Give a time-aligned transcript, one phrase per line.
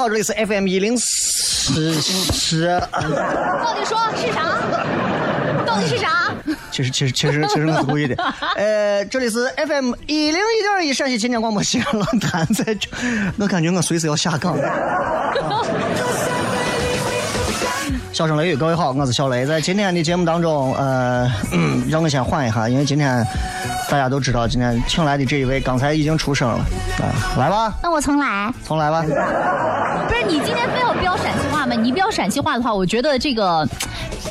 [0.00, 4.56] 好了，各位好，这里是 FM 一零四十，到底说是啥？
[5.66, 6.32] 到底是啥？
[6.70, 8.16] 其实其实其实其实我是故意的。
[8.56, 12.88] 呃，这里是 FM 一零一点一陕西秦腔广播西安论坛，在这，
[13.38, 14.56] 我感觉我随时要下岗。
[18.12, 19.44] 笑声雷雨，各位好，我是小雷。
[19.46, 23.24] 在今天的节目当中，呃，嗯让我先缓一下，因为今天
[23.90, 28.52] 大家都知道，今天请来的这一位刚才已经出声了，啊、来吧，那我重来。
[28.64, 29.02] 重来吧。
[29.02, 31.74] 不是你今天非要飙陕西话吗？
[31.74, 33.68] 你飙陕西话的话，我觉得这个。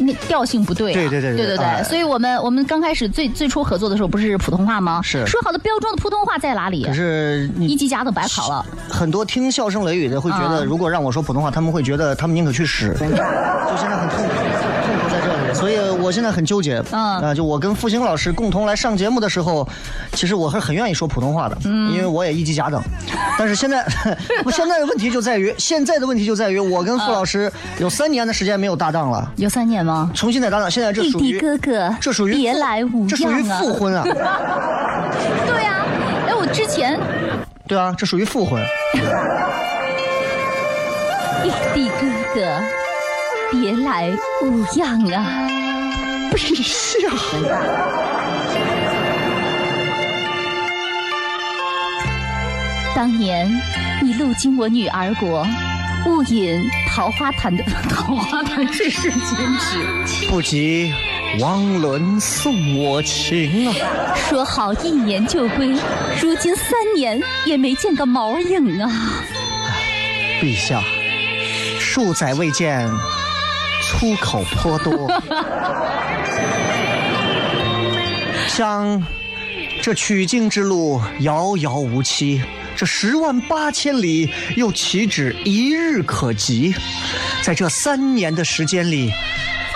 [0.01, 5.01] 那调性不对、啊，对对对对对对哎所以我们我们刚开始最最初合作的时候不是普通话吗？
[5.03, 6.85] 是说好的标准的普通话在哪里？
[6.85, 8.65] 可是你一级甲等白考了。
[8.87, 14.33] 很多听笑声雷雨的会觉得，啊如果让我说普通话，他们会觉得他们宁可去死，就现在很痛苦，
[16.09, 16.83] 我现在很纠结。
[16.91, 19.67] 嗯啊，就我跟付星老师共同来上节目的时候，
[20.13, 22.81] 其实我是很愿意说普通话的，嗯因为我也一级甲等。
[23.37, 23.85] 但是现在，
[24.43, 30.09] 我现在的问题就在于，现在的问题就在于，我跟付老师有三年的时间没有搭档了，有三年吗？
[30.15, 35.85] 重新再搭档，现在这弟弟属于哥哥，这属于别来无恙这属于复婚啊，对呀、
[36.27, 36.99] 哎，我之前
[37.67, 38.59] 对啊，这属于复婚。
[41.43, 42.59] 弟弟哥哥，
[43.51, 45.47] 别来无恙啊！
[46.29, 47.13] 不是是啊。
[52.95, 53.49] 当年
[54.01, 55.47] 你路经我女儿国，
[56.05, 59.19] 误饮桃花潭的桃花潭这是坚
[59.59, 60.27] 持。
[60.29, 60.93] 不及
[61.39, 63.73] 汪伦送我情啊！
[64.15, 65.69] 说好一年就归，
[66.21, 68.91] 如今三年也没见个毛影啊！
[70.41, 70.81] 陛下，
[71.79, 72.89] 数载未见，
[73.89, 75.11] 粗口颇多。
[78.47, 79.03] 像
[79.81, 82.41] 这取经之路遥遥无期，
[82.75, 86.75] 这十万八千里又岂止一日可及？
[87.41, 89.11] 在这三年的时间里，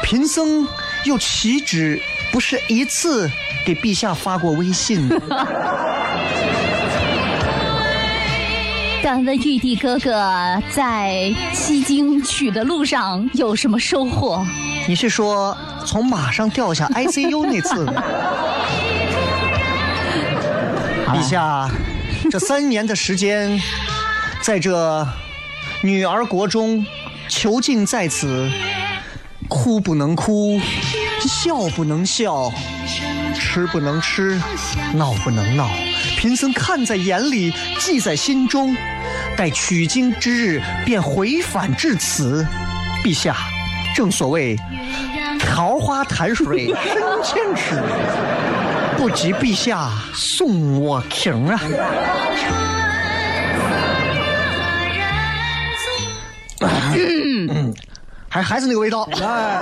[0.04, 0.68] 贫僧
[1.06, 2.00] 又岂止
[2.32, 3.32] 不是一次
[3.66, 5.10] 给陛下发过微信
[9.04, 10.14] 敢问玉帝哥哥
[10.74, 14.46] 在西京取的路上有什么收获？
[14.88, 18.02] 你是说从马上掉下 ICU 那次吗？
[21.06, 21.70] 陛下，
[22.32, 23.60] 这三年的时间，
[24.42, 25.06] 在这
[25.82, 26.86] 女儿国中，
[27.28, 28.50] 囚禁在此，
[29.50, 30.58] 哭不能哭，
[31.28, 32.50] 笑不能笑，
[33.36, 34.42] 吃不能吃，
[34.94, 35.68] 闹不能闹。
[36.24, 38.74] 贫僧看在眼里，记在心中。
[39.36, 42.48] 待取经之日，便回返至此。
[43.04, 43.36] 陛下，
[43.94, 44.58] 正所谓
[45.38, 47.84] 桃花潭水深千尺，
[48.96, 51.60] 不及陛下送我情啊！
[56.62, 57.74] 嗯
[58.30, 59.06] 还还是那个味道。
[59.22, 59.60] 哎，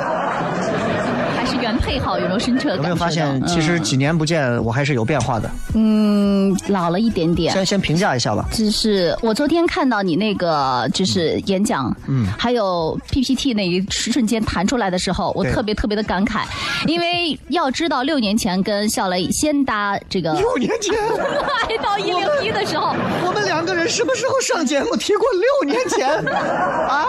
[1.42, 2.76] 还是原配好，有没有深刻？
[2.76, 5.50] 有没有发现，其实几年不见，我还是有变化的？
[5.74, 7.52] 嗯，老了一点点。
[7.52, 8.46] 先先评价一下吧。
[8.52, 16.42] 就是我昨天看到你那个就是演讲，嗯，还有 PPT 那一瞬间弹出来的时候，我特别特别的感慨，
[16.86, 22.94] 因为要知道六年前跟笑雷先搭这个 六年前， 来到一零一的时候，
[23.26, 26.08] 我们两个人什么时候上节目提过六年前
[26.88, 27.08] 啊？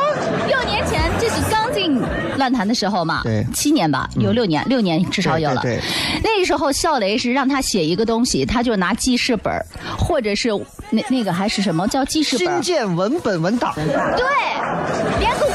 [0.49, 2.01] 六年前这是刚进
[2.37, 3.47] 乱坛的时候嘛，对。
[3.53, 5.61] 七年吧，有六年，六年至少有了。
[5.63, 5.81] 对对。
[5.81, 5.83] 对
[6.23, 9.53] 那个时候笑雷是让他写一个东西，他就拿记事本
[9.99, 10.51] 或者是
[10.91, 12.63] 那那个还是什么叫记事本儿。
[12.63, 13.85] 新建文本文档，对，
[15.21, 15.47] 连个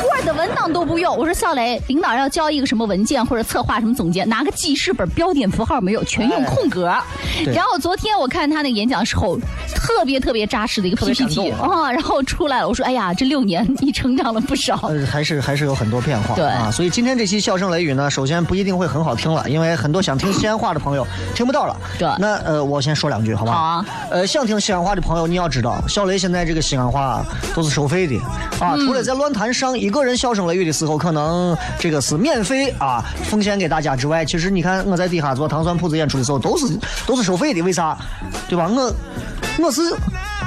[0.72, 1.16] 都不用。
[1.16, 6.88] 我说笑雷，领导要交一个什么文件或者策划什么总结，拿个记事本，标点符号没有，全用空格。
[6.88, 7.04] 哎
[7.54, 9.38] 然后昨天我看他那个演讲的时候，
[9.76, 14.76] 特别特别扎实的一个 PPT 动啊，然后出来了，我说哎呀，这六年你成长了不少。
[14.84, 16.36] 呃，还是还是有很多变化。
[16.36, 21.06] 对啊，所以今天这期笑声雷雨呢，首先不一定会很好听了，因为很多想听西安话的朋友
[21.36, 21.76] 听不到了。
[21.98, 23.52] 对那呃，我先说两句，好吧？
[23.52, 23.86] 好啊。
[24.10, 27.24] 呃，想听西安话的朋友，你要知道，笑雷现在这个西安话
[27.56, 28.18] 都是收费的
[28.60, 28.74] 啊。
[28.76, 36.66] 嗯除了在论坛上一个人笑声雷雨的时候，可能这个是免费啊奉献给大家之外，其实你看我在底下做糖蒜铺子演出的时候，都是
[37.06, 37.98] 都是收费的，为啥？
[38.50, 38.68] 对吧？
[38.68, 38.94] 我
[39.60, 39.82] 我是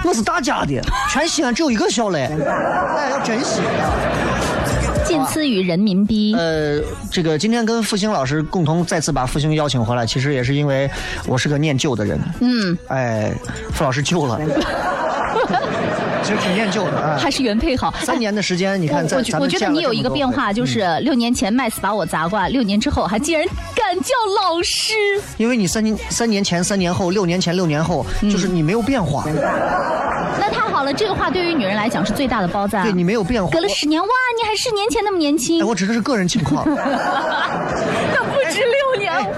[0.05, 0.81] 我是大家的，
[1.11, 3.61] 全西安只有一个小雷，大家要珍惜。
[5.05, 6.35] 仅次于人民币。
[6.37, 6.81] 呃，
[7.11, 10.89] 这个今天跟复兴老师共同再次把复兴邀请回来，其实也是因为
[11.27, 12.21] 我是个念旧的人。
[12.41, 13.33] 嗯，哎，
[13.73, 14.39] 傅老师救了，
[16.23, 17.19] 其实挺念旧的啊。
[17.19, 17.93] 还是原配好。
[18.03, 24.95] 三年的时间，你看在我我觉得你有一个变化，就是六年前麦斯把我砸挂，六年之后还竟然敢叫老师。
[25.37, 29.25] 因为你三年三年前、三年后、六年前、六年后，嗯就是你没有变化，
[30.39, 32.83] 那太好了，这个话对于女人来讲是最大的包赞。
[32.83, 33.51] 对你没有变化。
[33.51, 34.09] 隔了十年，哇，
[34.41, 36.65] 你还是年前那么年轻哎，，我指的是个人情况。
[36.69, 36.75] 那
[38.25, 38.80] 不止六年，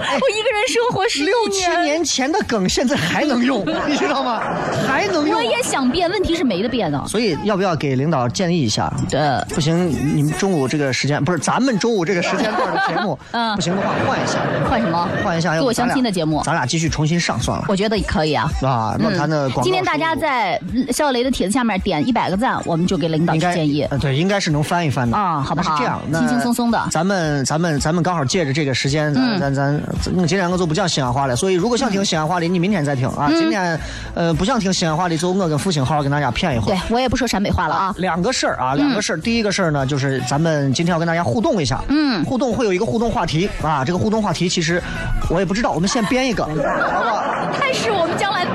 [0.03, 4.41] 我一个人生活十六七年前的梗现在还能用， 你知道吗？
[4.87, 5.43] 还能用我。
[5.43, 7.05] 也想变，问题是没得变呢。
[7.07, 8.93] 所以要不要给领导建议一下？
[9.11, 9.21] 对，
[9.55, 14.39] 不行，你们中午这个时间不是咱们中午这个时间段的节目， 嗯不行的话换一下，
[14.69, 15.09] 换什么？
[15.23, 18.51] 换一下，给我相要不咱俩亲的节目，咱俩继续重新上算了，我觉得可以啊。
[18.63, 20.61] 啊，论坛的广告今天大家在
[20.93, 23.83] 肖雷的帖子下面点一百个赞，我们就给领导建议。
[23.91, 33.29] 呃对，应该是能翻一翻的啊好不好是这样，那轻轻松松的咱们咱们咱们刚好借着这个时间，咱嗯咱咱咱今天我就不讲西安话了，所以如果想听西安话的，你明天再听啊。
[33.29, 33.79] 嗯今天
[34.15, 36.95] 呃不想听西安话的，就我跟复兴好好跟大家谝一会儿对。
[36.95, 37.95] 我也不说陕北话了啊。
[37.99, 39.17] 两个事儿啊，两个事儿。
[39.17, 43.85] 第一个事儿呢，就是咱们今天要跟大家互动一下，嗯互动会有一个互动话题啊。
[43.85, 44.83] 这个互动话题其实
[45.29, 47.23] 我也不知道，我们先编一个，好不好？
[47.53, 48.47] 开始我们将来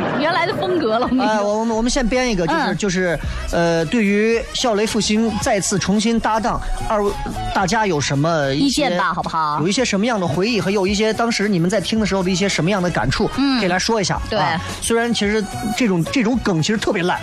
[0.47, 1.07] 的风格了。
[1.09, 3.19] 吗哎，我我们我们先编一个，就是、嗯就是，
[3.51, 6.59] 呃，对于笑雷复兴再次重新搭档，
[6.89, 7.11] 二位
[7.53, 14.19] 大家有什么意见吧好不好有一些什么样的回忆，和有一些当时你们在听的时候的一些什么样的感触，嗯可以来说一下。
[14.29, 15.43] 对啊虽然其实
[15.75, 17.19] 这种这种梗其实特别烂，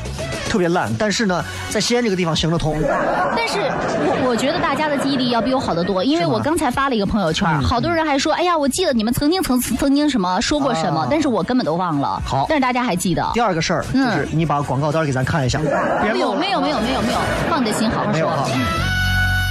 [0.49, 2.77] 特别烂，但是呢，在西安这个地方行得通。
[3.37, 12.21] 但是我我觉得大家的记忆力要比我好得多，因为我刚才发了一个朋友圈，嗯好多人还说，哎呀，我记得你们曾经曾曾经什么说过什么，啊但是我根本都忘了。
[12.25, 13.31] 好但是大家还记得。
[13.33, 15.61] 第二个事儿嗯就是你把广告单给咱看一下，
[16.03, 17.19] 没有没有没有没有没有，
[17.49, 18.13] 放得心，好好说。
[18.13, 18.45] 没有啊。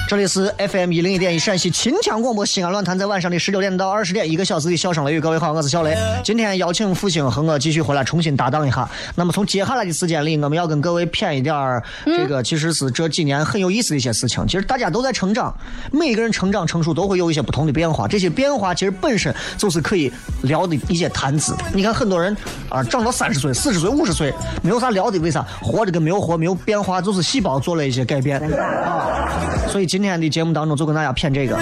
[0.06, 5.20] 这里是 FM 一零一点一陕西秦腔广播西安论坛，在晚上的十九点到二十点，一个小时的笑声雷雨。
[5.20, 5.98] 各位好，我是小雷。
[6.24, 8.88] 今天邀请复兴和我继续回来重新搭档一下。
[9.16, 14.46] 那么从接下来的时间里，我们要跟各位谝一点儿这个其实是这几年很有意思的一些事情。
[14.46, 15.56] 其实大家都在成长，
[15.92, 18.06] 每一个人成长成熟都会有一些不同的变化。
[18.06, 20.12] 这些变化其实本身就是可以
[20.44, 21.56] 聊的一些谈资。
[21.74, 22.36] 你看很多人
[22.69, 24.31] 啊，长到三十岁、四十岁、五十岁，
[24.62, 25.44] 没有啥聊的，为啥？
[25.62, 28.40] 活着跟没有活没有变化，就是细胞做了一些改变
[28.83, 29.31] 啊。
[29.69, 31.57] 所以今天的节目当中就跟大家骗这个。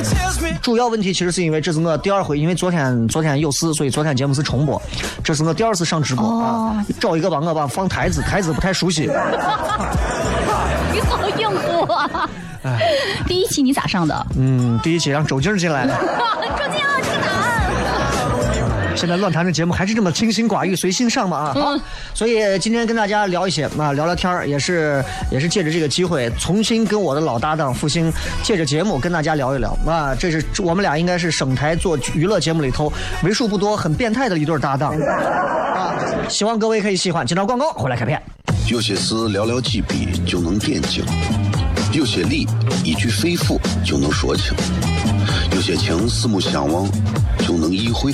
[0.61, 4.81] 主要问题其实是因为这是我第二回，因为昨天昨天有事，所以昨天节目是重播。
[5.23, 9.03] 这是我第二次上直播啊，找一个吧我把放台子，台子不太熟悉。
[10.93, 12.27] 你好应付啊！
[13.27, 14.27] 第一期你咋上的？
[14.35, 15.95] 嗯，第一期让周静进来了。
[16.01, 16.09] 周静
[16.49, 16.80] 啊，这个答案。
[18.95, 21.53] 现在乱谈的节目还是这么清心寡欲、随心上嘛啊！
[21.53, 21.77] 好，
[22.13, 28.11] 所以今天跟大家聊一些啊，聊聊天儿，也是也是借着这个机会，重新跟我的老搭档复兴，
[28.43, 30.13] 借着节目跟大家聊一聊啊。
[30.13, 32.91] 这是我们俩应该是省台做娱乐节目里头
[33.23, 35.95] 为数不多很变态的一对搭档 啊！
[36.29, 37.25] 希望各位可以喜欢。
[37.25, 38.21] 接着广告，回来开片。
[38.69, 41.03] 有些事寥寥几笔就能点睛，
[41.91, 42.47] 有些理
[42.83, 44.53] 一句肺腑就能说清，
[45.53, 46.87] 有些情四目相望
[47.39, 48.13] 就能意会，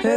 [0.00, 0.08] 欢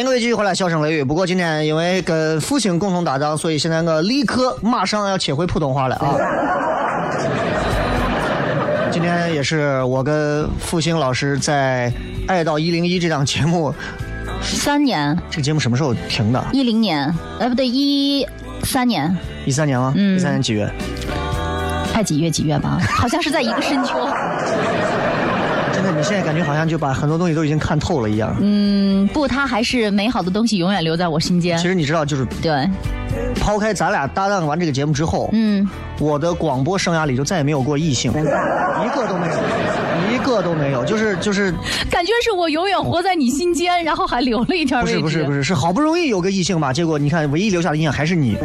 [0.00, 1.02] 迎各位继续回来，笑声雷雨。
[1.02, 6.18] 不过今天因为跟父亲共同搭档，所以现在我立刻马上要切回普通话了啊。
[8.92, 11.90] 今天也是我跟复兴老师在
[12.28, 13.74] 《爱到一零一》这档节目，
[14.42, 16.44] 三年，这个节目什么时候停的？
[16.52, 18.26] 一零年，哎，不对，一
[18.64, 19.94] 三年，一三年吗？
[19.96, 20.70] 嗯一三年几月？
[21.94, 23.94] 爱几月几月吧，好像是在一个深秋。
[25.72, 28.36] 真的，你现在感觉好像就把很多东西都已经看透了一样。
[28.42, 31.66] 嗯，不，它还是美好的东西永远留在我心间其。
[31.66, 32.68] 实你知道，就是对，
[33.40, 39.34] 抛开咱俩搭档完这个节目之后，嗯，我的广播生涯里就再也没有过异性，一个都没有，
[40.14, 40.84] 一个都没有。
[40.84, 41.52] 就是就是，
[41.90, 44.86] 感觉是我永远活在你心间，然后还留了一条不。
[44.86, 48.36] 是不是不是，是好不容易有个异性吧，结果你看，唯一留下的印象还是你，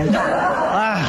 [0.74, 1.02] 哎。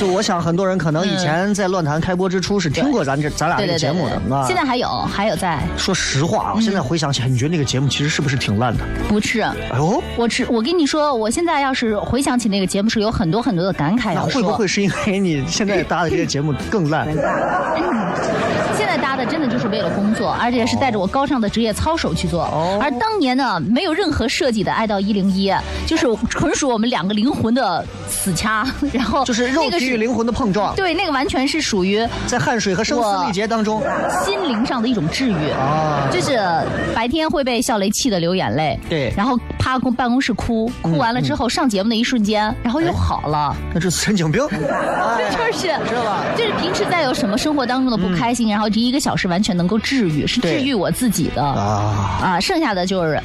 [0.00, 4.44] 就我想，很多人可能以前在乱谈开播之初是听过咱这咱俩这对对对个节目的对，啊。
[4.46, 8.84] 现在还有还有在，说实话啊，现在回想起来，你觉得那个节目其实是不是挺烂的？
[9.08, 9.40] 不是。
[9.42, 14.40] 哎呦，我只我跟你说，我现在要是回想起那个节目，是有很多很多的感慨那要说。
[14.40, 17.06] 会不会是因为你现在搭的这个节目更烂？
[18.76, 22.42] 现在搭的真的就是为了工作，而且是带着我高尚的职业操守去做。
[22.44, 25.50] 哦而当年呢，没有任何设计的《爱到一零一》，
[25.86, 33.82] 就是纯属我们两个灵魂的死掐， 然后就是肉体与灵魂的碰撞，对，那个完全是属于在汗水和声嘶力竭当中
[34.24, 35.50] 心灵上的一种治愈。
[35.50, 36.38] 啊，就是
[36.94, 43.56] 白天会被笑雷气得流眼泪，对然后趴公办公室哭，哭完了之后上节目的一瞬间，然后又好了。
[43.72, 46.24] 那是神经病， 哎就是知道吧？
[46.36, 52.18] 就是平时再有什么生活当中的不开心，然后这一个小时完全能够治愈，是治愈我自己的啊。
[52.22, 52.40] 啊。
[52.40, 53.20] 剩下的就是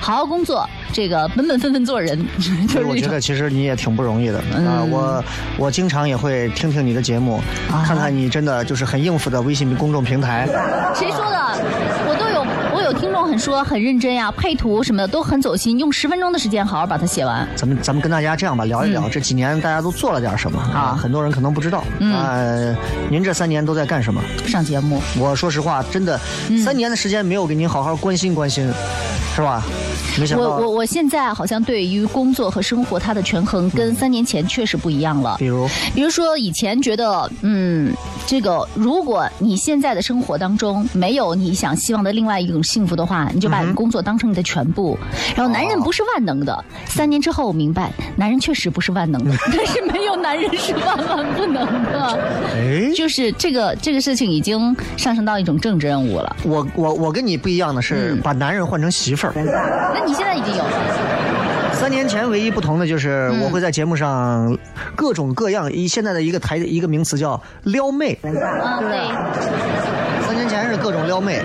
[0.00, 2.18] 好好工作，这个本本分分做人，
[2.68, 4.56] 就是我觉得其实你也挺不容易的啊！
[4.56, 5.24] 嗯我
[5.58, 10.46] 我经常也会听听你的节目，啊看看你真的就是很应付的微信公众平台。
[10.94, 11.38] 谁说的？
[12.08, 13.07] 我都有，我有听
[13.38, 17.46] 说很认真呀，配图什么的都很走心，用十分钟的时间好好把它写完。
[17.54, 20.98] 咱们咱们跟大家这样吧，聊一聊这几年大家都做了点什么啊？
[21.00, 22.76] 很多人可能不知道嗯啊。
[23.10, 24.22] 您这三年都在干什么？
[24.46, 28.70] 上节目，我说实话，真的嗯三年的时间没有给您好好关心关心，
[29.34, 29.62] 是吧？
[30.18, 35.36] 没想到，我我我现在好像对于工作和生活它的权衡跟三年前确实不一样了。
[35.38, 37.92] 比如比如说以前觉得，嗯，
[38.26, 44.98] 这个如果你现在的生活当中没有你想希望的另外一种幸福的话，你就把你工作当成你的全部。
[45.34, 52.18] 然后男人不是万能的，三年之后我明白，男人确实不是万能的， 但是没有男人是万万不能的。
[52.54, 56.36] 哎，就是这个这个事情已经上升到一种政治任务了。
[56.44, 59.32] 我我我跟你不一样的是，嗯把男人换成媳妇儿。
[59.34, 64.56] 那你现在已经有了，三年前唯一不同的就是，嗯我会在节目上
[64.96, 68.18] 各种各样，以现在的一个台一个名词叫撩妹。
[68.22, 69.08] 嗯，对。
[70.26, 71.40] 三年前是各种撩妹，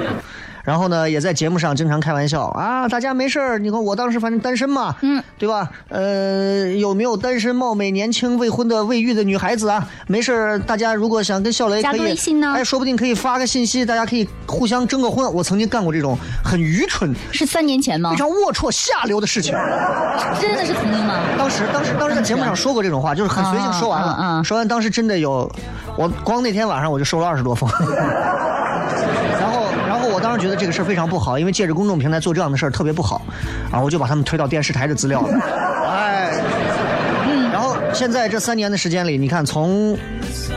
[0.63, 5.70] 然后呢，也在节目上经常开玩笑啊，大家没事儿，你看我当时反正单身嘛，嗯，对吧？
[5.89, 9.86] 呃，有没有单身貌美年轻未婚的未育的女孩子啊？
[10.08, 15.32] 没事儿，大家如果想跟小雷加可以，个微信呢哎，说不定可以发个信息，大家可以互相征个婚。
[15.34, 18.15] 我曾经干过这种很愚蠢、是三年前吗非？
[18.15, 19.53] 常龌龊、下流的事情。
[20.39, 21.20] 真的是曾经吗？
[21.38, 24.08] 当时，当时，当时在节目上说过这种话，就是很随性说完了。
[24.13, 25.51] 啊啊啊说完，当时真的有，
[25.98, 27.70] 我光那天晚上我就收了二十多封。
[30.34, 33.22] 当时时觉得这个事儿非常不好，因为借着公众平台做这样的事儿特别不好，
[33.72, 35.40] 啊，我就把他们推到电视台的资料了。
[35.88, 36.42] 哎，
[37.52, 39.96] 然后现在这三年的时间里，你看从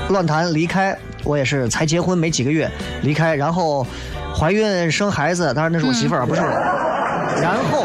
[0.08, 2.70] 乱谈离开，我也是才结婚没几个月
[3.02, 3.86] 离开，然后
[4.34, 6.48] 怀孕生孩子，当然那是我媳妇儿，不是我。
[7.42, 7.84] 然后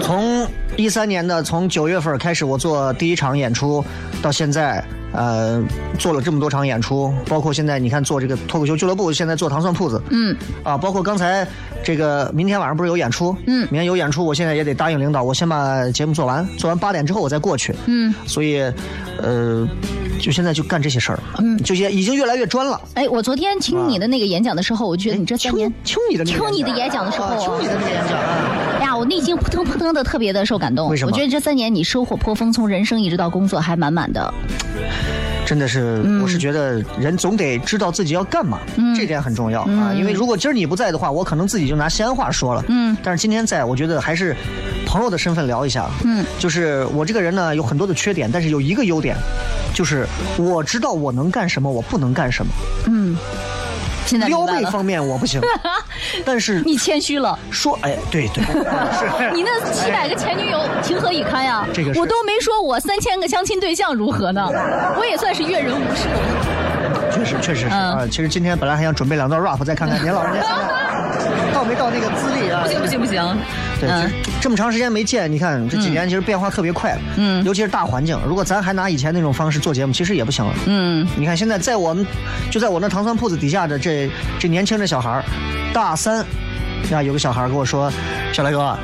[0.00, 3.84] 从一三年的从九月份开始，我做第一场演出，
[4.22, 4.80] 到现在。
[5.12, 5.62] 呃，
[5.98, 11.46] 做了这么多场演出，包括现在你看做这个脱口秀俱乐部，现在做糖蒜铺子，嗯，啊，包括刚才
[11.84, 18.62] 这个明天晚上不是有演出，嗯，明天有演出，我现在也得答应领导，我先把节目做完，做完八点之后我再过去，嗯，所以，
[19.20, 19.68] 呃，
[20.18, 22.80] 就现在就干这些事儿，嗯，就些已经越来越专了。
[22.94, 28.18] 哎，我昨天听你的那个演讲的时候，我觉得你这三年听你的听你的演讲的时候，听你的那个演讲，
[28.78, 30.88] 哎呀，我内心扑腾扑腾的特别的受感动。
[30.88, 31.10] 为什么？
[31.12, 34.32] 我觉得这三年你收获颇丰，从人生一直到工作还满满的。
[35.52, 38.58] 真的是，我是觉得人总得知道自己要干嘛，
[38.96, 39.92] 这点很重要啊。
[39.92, 42.64] 因为如果今儿你不在的话，我可能自己就拿西安话说了。
[42.68, 42.96] 嗯。
[43.02, 44.34] 但是今天在，我觉得还是
[44.86, 45.90] 朋友的身份聊一下。
[46.04, 46.24] 嗯。
[46.38, 49.14] 就是我这个人呢，有很多的缺点，但是有一个优点，
[49.74, 50.06] 就是
[50.38, 52.52] 我知道我能干什么，我不能干什么。
[52.86, 53.14] 嗯。
[54.06, 55.40] 现在撩妹方面我不行，
[56.24, 57.38] 但是你谦虚了。
[57.50, 59.30] 说，哎，对对，是。
[59.32, 61.66] 你那七百个前女友情何以堪呀？
[61.72, 64.46] 这个我都没说我三千个相亲对象如何呢？
[64.98, 66.08] 我也算是阅人无数。
[67.12, 68.06] 确实，确实是啊。
[68.10, 70.46] 其实今天本来还想准备两段 rap，再看看您老人家
[71.52, 72.62] 到没到那个资历啊？
[72.62, 73.36] 不行不行不行。
[73.80, 73.88] 对，
[74.40, 76.96] 这么长时间没见，你看这几年其实变化特别快。
[77.16, 77.44] 嗯。
[77.44, 80.54] 尤其是大环境，如果咱还拿以前那种方式做节目，其实也不行了。
[80.66, 81.06] 嗯。
[81.16, 82.06] 你看现在在我们
[82.50, 85.22] 就在我那糖蒜铺子底下的这这年轻的小孩
[85.72, 86.24] 大三，
[86.92, 87.90] 啊，有个小孩跟我说
[88.32, 88.76] ：“小雷哥，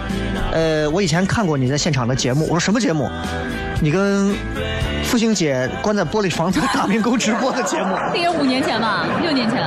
[0.52, 3.10] 呃，我以前看过你在现场的节目。”我说：“什么节目？
[3.80, 4.34] 你跟
[5.08, 9.66] 付星姐关在玻璃房子大明宫直播的节目？” 那也五年前吧，六年前。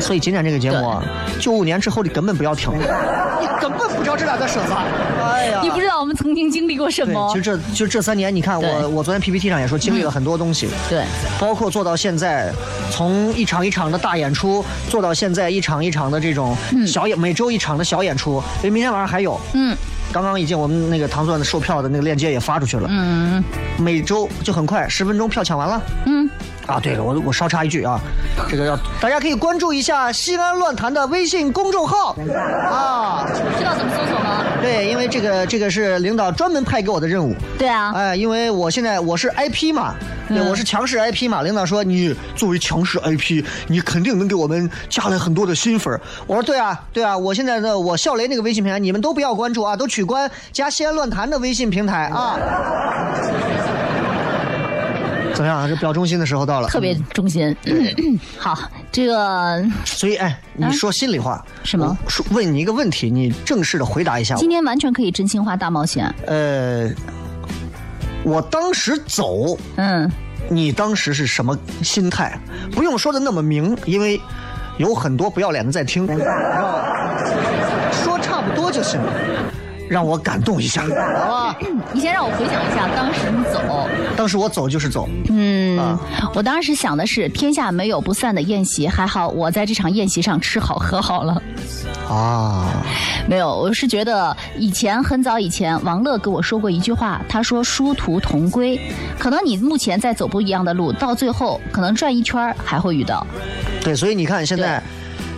[0.00, 1.00] 所以今天这个节目，
[1.40, 4.82] 九五年之后你根本不要听，你根本不知道这俩在说啥。
[5.24, 7.28] 哎呀，你不知道我们曾经经历过什么？
[7.32, 10.68] 其实这就这三年，你看我我昨天 PPT 上也说经历了很多东西。
[10.90, 11.04] 对，
[11.38, 12.52] 包括做到现在，
[12.90, 19.40] 从一场一场的大演出做到现在一场一场的这种小演，每周一场的小演出，因为明天晚上还有。
[19.52, 19.76] 嗯。
[20.14, 22.86] 刚刚已经我们那个糖蒜的售票的那个链接也发出去了。
[22.88, 23.42] 嗯。
[23.76, 25.82] 每周就很快，十分钟票抢完了。
[26.06, 26.23] 嗯。
[26.66, 28.00] 啊，对了，我我稍插一句啊，
[28.48, 32.16] 这个要大家可以关注一下西安乱坛的微信公众号
[32.66, 33.26] 啊。
[33.58, 34.42] 知道怎么搜索吗？
[34.62, 37.34] 对，因为这个这个是领导专门派给我的任务。
[37.58, 37.92] 对啊。
[37.94, 39.94] 哎，因为我现在我是 IP 嘛，
[40.26, 41.42] 对，我是强势 IP 嘛。
[41.42, 46.00] 领导说你作为强势 IP，你肯定能给我们加来很多的新粉。
[46.26, 52.38] 我说对啊，对啊，我现在的我笑雷那个微信平台，你们都不要关注啊，都取关加西安乱坛的微信平台啊。
[55.34, 55.68] 怎么样？
[55.68, 57.54] 这表忠心的时候到了，特别忠心。
[58.38, 58.56] 好，
[58.92, 59.62] 这个。
[59.84, 61.44] 所以，哎，你说心里话。
[61.64, 61.96] 什么？
[62.08, 64.36] 说问你一个问题，你正式的回答一下。
[64.36, 66.12] 今天完全可以真心话大冒险。
[66.26, 66.88] 呃，
[68.22, 70.08] 我当时走，嗯，
[70.48, 72.38] 你当时是什么心态？
[72.72, 74.20] 不用说的那么明，因为
[74.76, 76.06] 有很多不要脸的在听。
[76.06, 76.16] 说
[78.20, 79.12] 差不多就行了。
[79.88, 81.56] 让我感动一下，好吧？
[81.92, 85.08] 你先让我回想一下，当时你走，当时我走就是走。
[85.28, 85.98] 嗯，
[86.34, 91.42] 我当时想的是，天下没有不散的宴席，还好我在这场宴席上吃好喝好了。
[92.08, 92.82] 啊，
[93.28, 98.80] 没有，我是觉得以前很早以前，王乐跟我说过一句话，他说殊途同归，
[99.18, 103.26] 可能你目前在走不一样的路，到最后可能转一圈还会遇到。
[103.82, 104.82] 对，所以你看现在。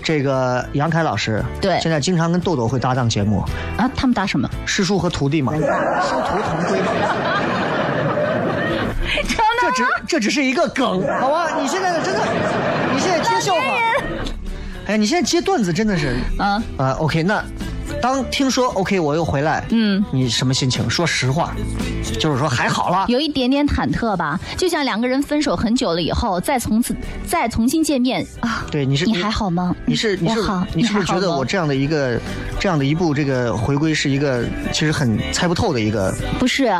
[0.07, 3.41] 这个杨凯老师，对，现在经常跟豆豆会搭档节目
[3.77, 4.49] 啊，他们搭什么？
[4.65, 6.87] 师叔和徒弟嘛， 师徒同归嘛。
[9.61, 11.61] 这只这只是一个梗，好吧？
[11.61, 12.21] 你现在真的，
[12.95, 13.61] 你现在接笑话，
[14.87, 17.43] 哎，你现在接段子真的是啊啊，OK，那。
[18.01, 20.89] 当听说 OK 我又回来，嗯，你什么心情？
[20.89, 21.55] 说实话，
[22.19, 24.39] 就是说还好了，有一点点忐忑吧。
[24.57, 26.95] 就像两个人分手很久了以后，再从此
[27.27, 28.65] 再重新见面啊。
[28.71, 29.75] 对，你是你还好吗？
[29.85, 30.41] 你是你是
[30.75, 32.21] 你是不是觉得我这样的一个
[32.59, 36.15] 这样的一步这个回归是一个其实很猜不透的一个？
[36.39, 36.73] 不是，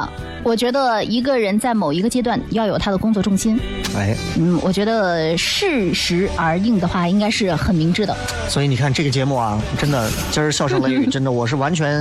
[0.47, 3.59] 我觉得一个人在某一个阶段要有他的工作重心。
[3.97, 8.17] 哎，嗯，我觉得适时而应的话，应该是很明智的。
[8.49, 12.01] 所以你看这个节目啊，真的今儿笑声雷雨， 真的我是完全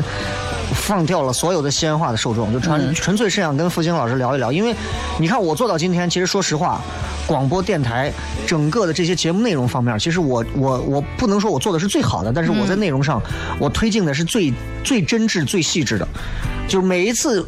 [0.76, 4.52] 放掉了所有的西安话的受众，就纯纯粹是想跟付晶老师聊一聊。
[4.52, 4.76] 因为
[5.20, 6.80] 你看我做到今天，其实说实话，
[7.26, 8.14] 广播电台
[8.46, 13.20] 整个的这些节目内容方面，其实我我我不能说我做的是最好的，但是我在内容上
[13.58, 14.54] 我推进的是最
[14.84, 16.08] 最真挚、最细致的，
[16.68, 17.44] 就是每一次。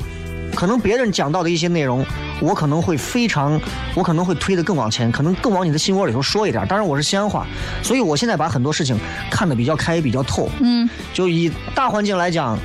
[0.58, 2.04] 可能别人讲到的一些内容，
[2.41, 3.62] 我可能会非常，
[3.93, 6.65] 我可能会推得更往前，可能更往你的心窝里头说一点。
[6.67, 7.46] 当然我是西安话，
[7.84, 8.98] 所以我现在把很多事情
[9.30, 10.50] 看得比较开，比较透。
[10.60, 12.58] 嗯，就以大环境来讲，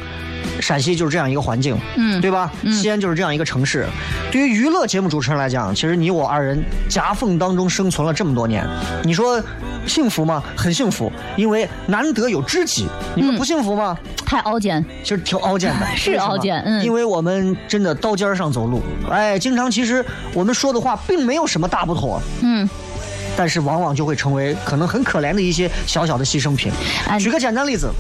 [0.61, 2.51] 陕西就是这样一个环境，嗯对吧？
[2.71, 3.87] 西安就是这样一个城市。
[4.31, 8.67] 对于娱乐节目主持人来讲，其实你我二人夹缝当中生存了这么多年，
[9.05, 9.43] 你说
[9.87, 10.43] 幸福吗？
[10.57, 12.87] 很幸福，因为难得有知己。
[13.15, 13.97] 你们不幸福吗？
[14.25, 22.67] 太凹肩，其实挺凹肩的， 是凹肩嗯因为我们真的刀尖上走路，哎，经常其实我们说的话并没有什么大不妥，嗯，
[23.37, 26.73] 但是往往就会成为可能很可怜的一些小小的牺牲品。
[27.07, 27.91] 哎举个简单例子，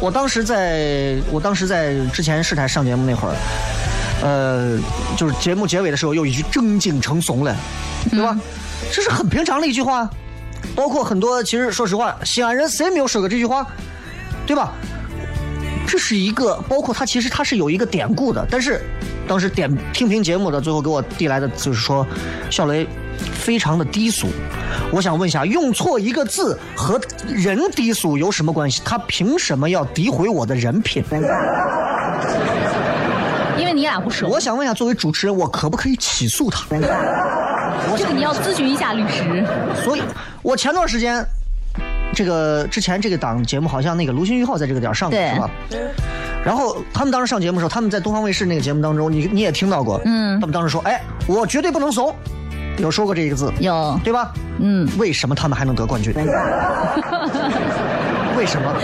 [0.00, 3.34] 我当时在我当时在之前试台上节目那会儿，
[4.22, 4.78] 呃，
[5.16, 7.56] 就是节目结尾的时候有一句正经成怂了，
[8.10, 8.38] 对吧？
[8.92, 10.08] 这是很平常的一句话，
[10.76, 13.66] 包括很多其实说实话，西安人谁没有说过这句话，
[14.46, 14.72] 对吧？
[15.86, 18.82] 这是一个，包括它其实它是有一个典故的，但是
[19.28, 22.06] 当时点听评节目的最后给我递来的就是说，
[22.50, 22.86] 小雷
[23.34, 24.26] 非常的低俗。
[24.90, 28.80] 我想问一下，用错一个字和人低俗有什么关系？
[28.84, 31.04] 他凭什么要诋毁我的人品？
[33.58, 36.64] 因为你俩不熟，我想问一下，作为主持人，我可不可以起诉他？
[37.96, 39.44] 这个你要咨询一下律师。
[39.84, 40.02] 所以，
[40.42, 41.24] 我前段时间，
[42.14, 45.50] 这个之前这个档节目好像那个《卢鑫玉浩》在这个点儿上过，对是吧？
[46.48, 52.10] 然后他们当时上节目的时候，他们在东方卫视那个节目当中，你你也听到过，嗯他们当时说，哎，我绝对不能怂，
[52.78, 54.32] 有说过这一个字，有，对吧？
[54.58, 56.14] 嗯，为什么他们还能得冠军？
[58.34, 58.74] 为什么？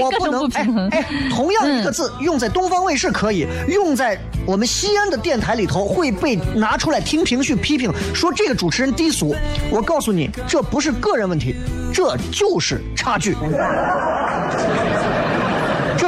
[0.00, 0.48] 我不能
[0.92, 9.36] 哎，同样一个字用在东方卫视可以，用在我们西安的电台里头会被拿出来听评去批评，说这个主持人低俗。
[9.70, 11.54] 我告诉你，这不是个人问题，
[11.92, 13.36] 这就是差距。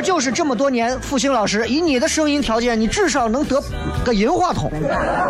[0.06, 3.60] 这就是这么多年，复兴老师以你的声音条件，你至少能得
[4.04, 4.70] 个银话筒。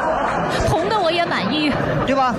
[0.68, 1.72] 红的我也满意。
[2.06, 2.34] 对吧？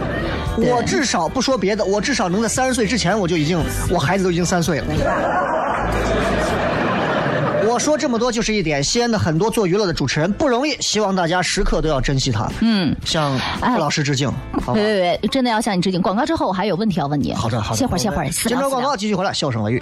[0.56, 4.86] 我至少不说别的，我至少能在三十岁之前我就已经，我孩子都已经三岁了。
[7.68, 12.48] 我说这么多就是一点，西安的很多做娱乐的主持人不容易，希望大家时刻都要珍惜他。
[12.60, 14.32] 嗯，向傅老师致敬，
[14.76, 14.76] 别？
[14.76, 16.00] 别别，真的要向你致敬。
[16.04, 17.34] 广告之后我还有问题要问你。
[17.34, 17.78] 好的，好的。
[17.78, 18.32] 歇会儿，歇会儿。
[18.32, 19.82] 私接着广告，继续回来，笑声雷雨。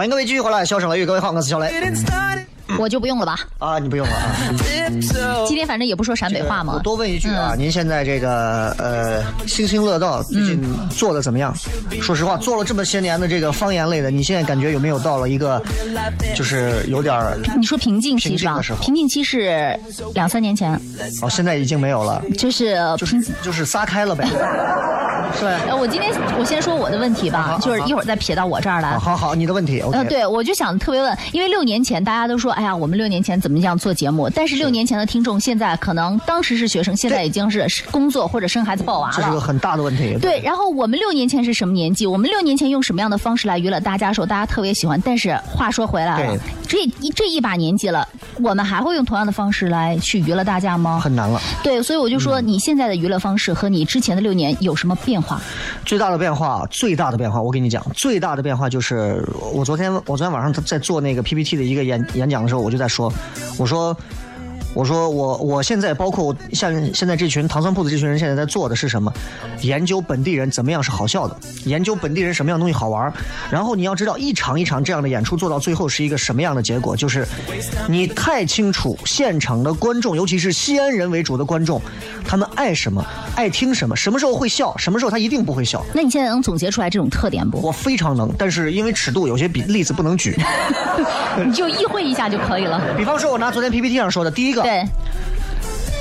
[0.00, 1.70] 欢迎各位继续回来，笑声雷雨，各位好，我是小雷。
[2.78, 3.38] 我就不用了吧？
[3.58, 4.34] 啊，你不用了啊。
[5.46, 6.72] 今天反正也不说陕北话嘛。
[6.72, 7.58] 我多问一句啊，嗯。
[7.58, 10.58] 您现在这个呃津津乐道最近
[10.88, 11.54] 做的怎么样？
[12.00, 15.62] 说实话，做了这么些年的这个方言类的，你现在感觉有没有到了一个
[16.34, 18.58] 就是有点儿你说瓶颈期是吧？
[18.80, 19.78] 瓶颈期是
[20.14, 20.72] 两三年前，
[21.20, 24.26] 哦，现在已经没有了，就是就是就是撒开了呗，
[25.38, 25.60] 是吧？
[25.68, 28.98] 呃，我今天我先说我的问题吧，就是一会儿再撇到我这儿来。
[28.98, 34.28] 好好，你的问题呃，对，我就想特别问，因为六年前大家都说，哎呀，我们六年前怎么样做节目？
[34.30, 39.14] 但是六年前的听众现在可能当时是学生，现在已经是工作或者生孩子抱娃了。
[39.16, 40.16] 这是个很大的问题。
[40.20, 42.06] 对，然后我们六年前是什么年纪？
[42.06, 44.08] 我们六年前用什么样的方式来娱乐大家？
[44.08, 45.00] 的时候大家特别喜欢。
[45.04, 48.06] 但是话说回来了，这一这一把年纪了，
[48.42, 51.00] 我们还会用同样的方式来去娱乐大家吗？
[51.02, 51.40] 很难了。
[51.62, 55.40] 对，所以我就说，你现在的娱乐方式和你之前的六年有什么变化？
[55.84, 63.12] 最大的变化，最大的变化，我跟你讲，最大的变化就是我昨天我昨天晚上在做那个 PPT 的一个演演讲的时候，我就在说，
[63.58, 63.96] 我说。
[64.72, 69.12] 我说我我现在包括我 像现在这群糖蒜铺子这群人现在在做的是什么？
[69.62, 73.12] 研究本地人怎么样是好笑的，研究本地人什么样东西好玩。
[73.50, 77.26] 然后你要知道一场一场这样的演出做到最后是一个什么样的结果，就是
[77.88, 81.80] 你太清楚现场的观众，尤其是西安人为主的观众，
[82.24, 83.04] 他们爱什么，
[83.34, 85.84] 爱听什么，什么时候会笑，什么时候他一定不会笑。
[85.92, 87.60] 那你现在能总结出来这种特点不？
[87.60, 90.36] 我非常能，但是因为尺度有些比例子不能举。
[91.44, 92.80] 你就意会一下就可以了。
[92.96, 94.59] 比方说，我拿昨天 PPT 上说的第一个。
[94.62, 94.84] 对，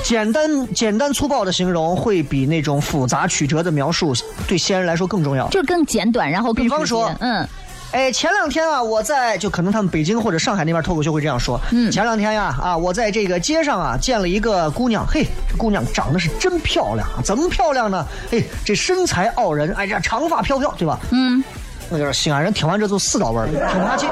[0.04, 4.14] 简单简单粗暴的形容会比那种复杂曲折的描述
[4.48, 5.48] 对西安人来说更重要。
[5.50, 7.48] 就是更简短，然后更比方说直接嗯，
[7.92, 11.60] 哎，前两天啊，我在就可能他们北京或者上海那边脱口秀会这样说。
[11.72, 18.06] 嗯前两天呀，啊，我在这个街上啊见了一个姑娘，嘿，这姑娘长得是真漂亮啊，怎么漂亮呢？
[18.32, 21.00] 哎，这身材傲人，哎，呀长发飘飘，对吧？
[21.12, 21.44] 嗯，
[21.90, 24.06] 那就是西安人听完这就四道味儿，听不下去。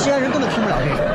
[0.00, 0.47] 西安人根本。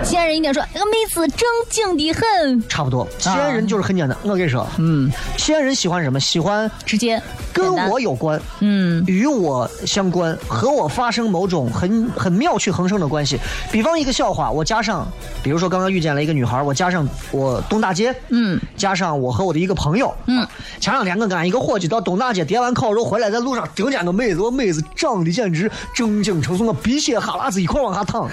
[0.03, 4.17] 西安人一定说，那个妹子正经的很，差不多，西安人就是很简单。
[4.23, 6.19] 我跟你说，嗯，西安人喜欢什么？
[6.19, 7.21] 喜欢直接
[7.53, 13.39] 跟我有关，嗯，与我相关，和我发生某种很很妙趣横生的关系。
[13.71, 15.07] 比方一个笑话，我加上，
[15.41, 20.45] 比如说刚刚遇见了一个女孩，我加上我东大街，嗯，加上我和我的一个朋友，嗯，
[20.79, 28.29] 前两天我跟俺一个伙计到东大街叠完烤肉回来，在路上顶见个妹子，我妹子长得简直正经成怂，我鼻血哈喇子一块往下淌。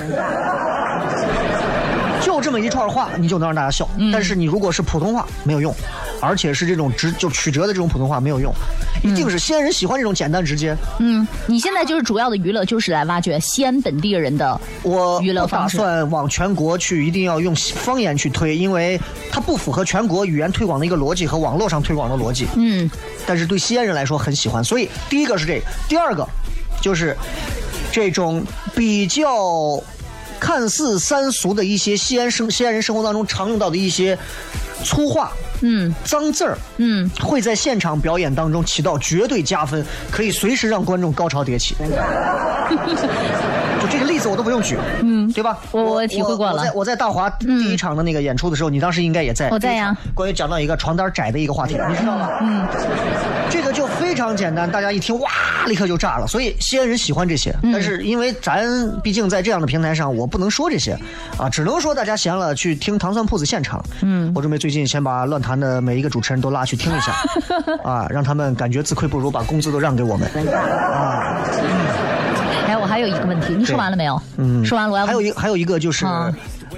[2.22, 3.88] 就这么一串话，你就能让大家笑。
[4.12, 5.74] 但是你如果是普通话，没有用，
[6.20, 8.52] 而且是这种直就曲折的这种普通话没有用，
[9.02, 10.76] 一定是西安人喜欢这种简单直接。
[10.98, 15.78] 嗯，你现在就是主要的娱乐，就是来挖掘西安本地人的我娱乐方式。
[15.78, 19.00] 算往全国去，一定要用方言去推，因为
[19.32, 22.46] 它不符合全国语言推广的一个逻辑和网络上推广的逻辑。
[22.56, 22.88] 嗯，
[23.26, 26.28] 但是对西安人来说很喜欢，所以第一个是这个，第二个
[26.82, 27.16] 就是
[27.90, 28.44] 这种
[28.74, 29.82] 比较
[30.40, 34.18] 看似三俗的一些西安生西安人生活当中常用到的一些
[34.82, 41.76] 粗话、嗯脏字儿，嗯，会在现场表演当中起到绝对加分，可以随时让观众高潮迭起。
[43.80, 45.58] 就这个例子我都不用举，嗯，对吧？
[45.72, 49.48] 我我体会过了我在我在大华第一场的那个演出的时候，你当时应该也在。
[49.50, 49.96] 我在呀。
[50.14, 52.28] 关于讲到一个床单窄的一个话题，你知道吗？
[52.42, 52.66] 嗯，
[53.50, 55.28] 这个就非常简单，大家一听哇，
[55.66, 56.26] 立刻就炸了。
[56.26, 58.64] 所以西安人喜欢这些，嗯但是因为咱
[59.02, 60.96] 毕竟在这样的平台上，我不能说这些
[61.36, 63.84] 啊，只能说大家闲了去听糖蒜铺子现场。
[64.02, 67.12] 嗯，我准备最近先把乱谈的每一个主持人都拉去听一下，
[67.84, 70.28] 啊，让他们感觉自愧不如，把工资都让给我们。
[70.48, 71.42] 啊，
[72.68, 74.20] 哎，我还有一个问题，你说完了没有？
[74.36, 76.32] 嗯，说完了，我要还有一还有一个就是嗯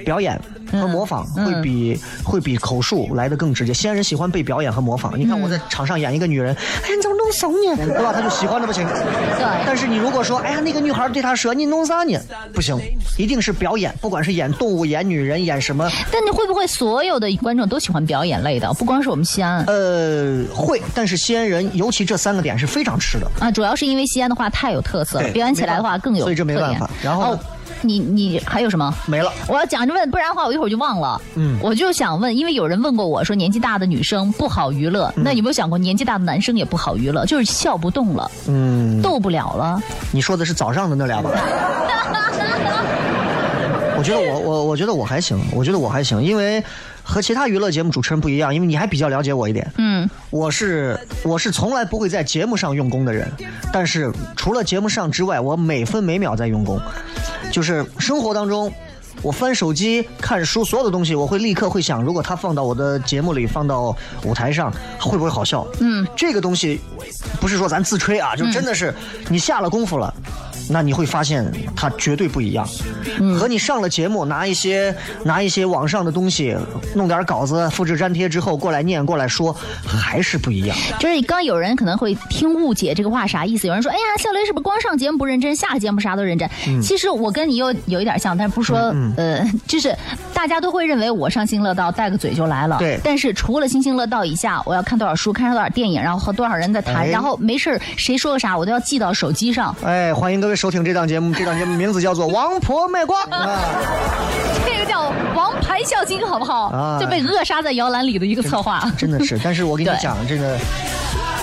[0.04, 0.40] 表演
[0.72, 3.72] 和模仿会比、会比口述来的更直接。
[3.72, 5.18] 西安人喜欢被表演和模仿。
[5.18, 7.76] 你看我在场上演一个女人，哎，你怎么弄怂呢？
[7.76, 8.12] 对吧？
[8.12, 8.87] 他就喜欢的不行。
[8.87, 12.18] 对但是你如果说，哎呀，那个女孩对他说你弄啥呢？
[12.52, 12.78] 不行，
[13.18, 18.72] 一定是表演，不管是演动物、演女人、演什么，但你会不会所有的观众都喜欢表演类的？
[18.74, 20.80] 不光是我们西安呃，会。
[20.94, 23.30] 但是西安人尤其这三个点是非常吃的。
[23.40, 26.24] 啊，主要是因为西安的话太有特色了，表演起来的话更有。
[26.24, 27.38] 所以这没办法然后哦，
[27.83, 28.95] 你你还有什么？
[29.07, 29.33] 没了。
[29.47, 31.21] 我要讲着问，不然的话我一会儿就忘了。
[31.35, 39.81] 嗯我就想问，因为有人问过我说年纪大的女生不好娱乐，嗯那有没有想过年纪大的男生也不好娱乐，就是笑不动了，嗯，逗不了了。
[40.11, 41.31] 你说的是早上的那俩吧？
[43.95, 46.62] 我觉得我我我觉得我还行，我觉得我还行，因为
[47.12, 49.70] 和其他娱乐节目主持人不一样，因为你还比较了解我一点。
[49.77, 53.31] 嗯，我是我是从来不会在节目上用功的人，
[53.70, 56.81] 但是除了节目上之外，我每分每秒在用功，
[57.51, 58.72] 就是生活当中。
[59.20, 63.94] 我翻手机、看书，所有的东西，我会立刻会想，如果他放到我的节目里，放到
[64.25, 65.64] 舞台上，会不会好笑？
[65.81, 66.81] 嗯，这个东西
[67.40, 68.92] 不是说咱自吹啊，就真的是
[69.29, 70.12] 你下了功夫了。
[70.68, 71.44] 那你会发现
[71.75, 72.66] 它绝对不一样，
[73.38, 74.94] 和你上了节目拿一些
[75.25, 76.57] 拿一些网上的东西，
[76.94, 80.77] 弄点稿子复制粘贴之后过来念过来说，还是不一样。
[80.98, 86.48] 就是刚有人可能会听误解这个话啥意思，有人说，哎呀，笑雷是不是光上节目不认真，下了节目啥都认真？
[86.68, 86.81] 嗯。
[86.81, 88.79] 其实我跟你又有一点像，但是不是说，
[89.16, 89.94] 呃，就是
[90.33, 92.98] 大家都会认为我上新乐道带个嘴就来了，对。
[93.03, 97.09] 但是除了新兴乐道以下，我要看多少书，看多少电影，然后和多少人在谈，哎。
[97.09, 99.75] 然后没事儿谁说个啥，我都要记到手机上。
[99.83, 103.59] 哎，欢迎各位收听这档节目， 这档节目名字叫做《王婆卖瓜》啊。
[104.65, 106.67] 这个叫王牌笑精，好不好？
[106.69, 108.91] 啊就被扼杀在摇篮里的一个策划。
[108.97, 110.57] 真的是， 但是我跟你讲，这个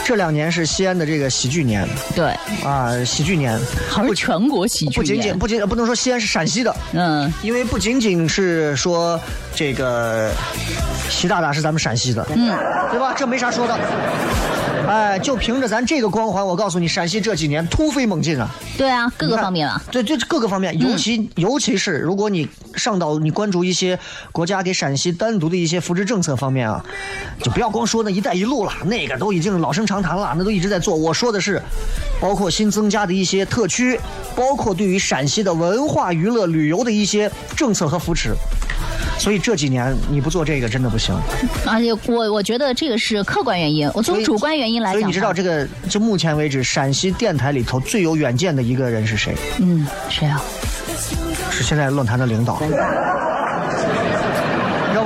[0.05, 3.59] 这两年是西安的这个喜剧年对，啊，喜剧年。
[3.89, 9.19] 好像是全国喜剧不仅仅不仅不能说西安是陕西的，嗯，因为不仅仅是说
[9.53, 10.31] 这个
[11.09, 12.57] 习大大是咱们陕西的，嗯，
[12.91, 13.13] 对吧？
[13.15, 13.77] 这没啥说的。
[14.89, 18.49] 哎，就凭着咱这个光环，我告诉你，陕西这几年突飞猛进啊！
[18.75, 23.99] 对啊，各个方面啊，对，就各个方面，尤其、尤其是如果你上到你关注一些
[24.31, 26.83] 国家给陕西单独的一些扶持政策方面啊，
[27.43, 30.95] 就不要光说那“一带一路”了，那个都已经老生常谈了，那都一直在做。
[30.95, 31.61] 我说的是，
[32.19, 33.99] 包括新增加的一些特区，
[34.35, 38.33] 包括对于陕西的文化娱乐旅游的一些政策和扶持。
[39.19, 41.13] 所以这几年你不做这个真的不行。
[41.67, 49.35] 而且我我觉得这个是客观原因，我从主观原因来讲，所以你知道这个，就目前为止，陕西电台里头最有远见的一个人是谁？
[49.59, 50.41] 嗯，谁啊？
[51.51, 52.61] 是现在论坛的领导。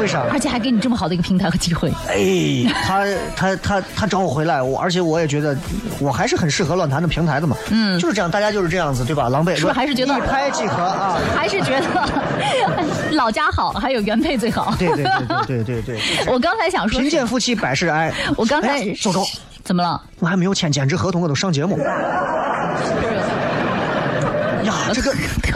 [0.04, 0.24] 为啥？
[0.32, 5.58] 而且还给你这么好的一个平台和机会，哎，他 他他他找我回来，我而且我也觉得
[6.00, 7.56] 我还是很适合乱谈的平台的嘛。
[7.72, 9.30] 嗯，就是这样，大家就是这样子，对吧？
[9.30, 11.18] 狼狈是不是还是觉得一拍即合啊？
[11.36, 11.88] 还是觉得
[13.16, 14.76] 老家好，还有原配最好。
[14.78, 18.14] 对对对对对对对，我刚才想说贫贱夫妻百事哀。
[18.36, 19.24] 我刚才哎走走，
[19.64, 20.02] 怎么了？
[20.20, 21.78] 我还没有签兼职合同，我都上节目。
[24.64, 25.14] 呀，这个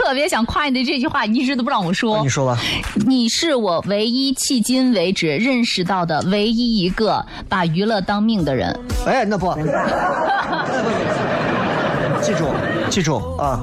[0.08, 2.22] 特别想夸你的这句话，你一直都不让我说。
[2.22, 2.58] 你说吧，
[3.06, 8.74] 你是我唯一迄今为止认识到的唯一一个把娱乐当命的人。
[9.06, 9.54] 哎，那不，
[12.22, 12.46] 记住
[12.88, 13.60] 记住啊，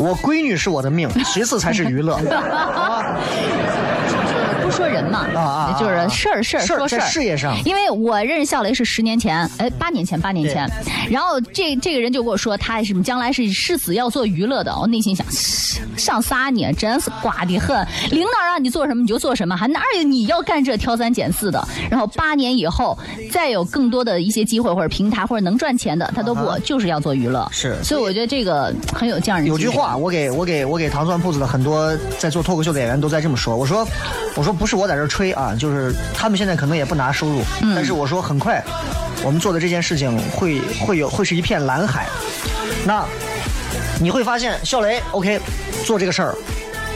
[0.00, 2.16] 我闺女是我的命，其次才是娱乐。
[2.16, 2.24] 不
[4.72, 7.06] 说人嘛，啊啊啊就是事儿事儿说事儿。
[7.08, 10.68] 事业上因为我认识笑雷是十年前，哎，八年前，八年前，
[11.10, 14.76] 然后这这个人就跟我说，他什么将来是誓死要做娱乐的。
[14.78, 15.26] 我内心想，
[15.96, 17.76] 想啥你，真是瓜的很。
[18.10, 21.66] 领导让你做什么你就做什么，还哪有你要干这挑三拣四的？
[21.90, 22.98] 然后八年以后，
[23.30, 27.48] 再有更多的一些机会或者平台或者能赚钱的，他都不，啊就是要做娱乐。
[27.52, 29.46] 是所以我觉得这个很有匠人。
[29.46, 33.56] 有句话，，我给我给我给糖蒜铺子的很多在做脱口秀的演员都在这么说。
[33.56, 33.86] 我说，
[34.36, 37.42] 我说不是我在这吹啊，就是他们现在可能也不拿收入，
[37.74, 38.62] 但是我说很快，
[39.24, 42.06] 我们做的这件事情会会有会是一片蓝海。
[42.86, 43.04] 那
[44.00, 45.40] 你会发现，笑雷 OK
[45.84, 46.36] 做这个事儿，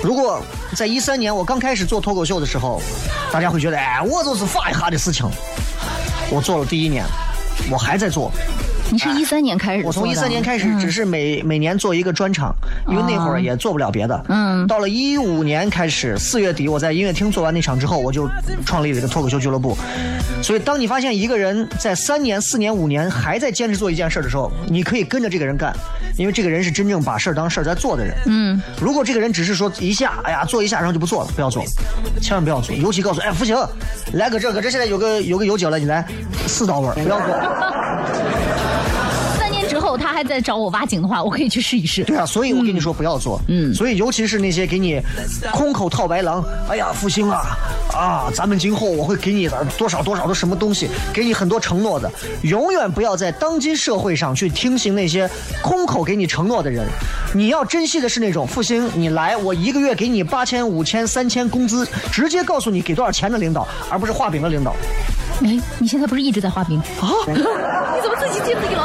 [0.01, 0.41] 如果
[0.77, 2.81] 在一三年我刚开始做脱口秀的时候，
[3.33, 5.29] 大家会觉得哎，我就是发一下的事情。
[6.31, 7.05] 我做了第一年，
[7.69, 8.31] 我还在做，
[8.90, 12.55] 你是一三年开始我从一三年开始，只是每、每年做一个专场，
[12.88, 14.25] 因为那会儿也做不了别的。
[14.29, 18.29] 嗯到了一五年开始，四月底我在音乐厅做完那场之后，我就
[18.64, 19.77] 创立了一个脱口秀俱乐部。
[20.42, 25.75] 所以，当你发现一个人在三年、四年、五年还在坚持做一件事的时候，你可以跟着这个人干，
[26.16, 28.14] 因为这个人是真正把事儿当事儿在做的人。
[28.27, 31.64] 嗯，如果这个人只是说一下，哎呀，做一下然后就不做了，不要做，
[32.20, 32.75] 千万不要做。
[32.77, 33.57] 尤其告诉，哎，不行，
[34.12, 36.07] 来个这个，这现在有个有个有酒了，你来
[36.46, 37.35] 四刀味儿，不要做。
[39.97, 42.05] 他还在找我挖井的话，我可以去试一试。
[42.05, 43.41] 对啊，所以我跟你说不要做。
[43.49, 45.01] 嗯所以尤其是那些给你
[45.53, 47.57] 空口套白狼，哎呀，复兴啊
[47.93, 52.11] 啊，咱们今后我会给你的多少多少的什么东西，给你很多承诺的，
[52.43, 55.29] 永远不要在当今社会上去听信那些
[55.63, 56.87] 空口给你承诺的人。
[57.35, 64.75] 你要珍惜的是那种复兴，你来我一个月给你八千、五千、三千工资，直接告诉你给多少钱的领导，而不是画饼的领导。
[65.43, 67.13] 哎，你现在不是一直在画饼啊？
[67.27, 68.76] 你怎么自己进自己？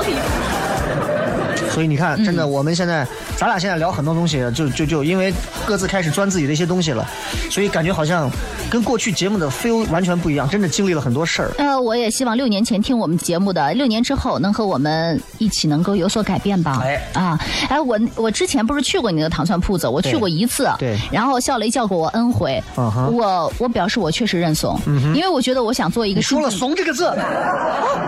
[1.73, 3.07] 所以你看，真的，嗯我们现在，
[3.37, 5.33] 咱俩现在聊很多东西，就就就因为
[5.65, 7.07] 各自开始钻自己的一些东西了，
[7.49, 8.29] 所以感觉好像
[8.69, 11.51] 跟过去节目的 feel 完全不一样，真的经历了很多事儿。
[11.57, 16.81] 呃，我也希望六年前听我们节目的，六年之后能和我们一起能够有所改变吧。
[16.83, 20.69] 哎啊，哎，我我之前不是去过你的糖蒜铺子，我去过一次。
[20.77, 22.61] 对然后笑雷叫过我 N 回。
[22.77, 27.15] 嗯哼我我表示我确实认怂，嗯因为我觉得我想做一个你说了“怂”这个字，啊，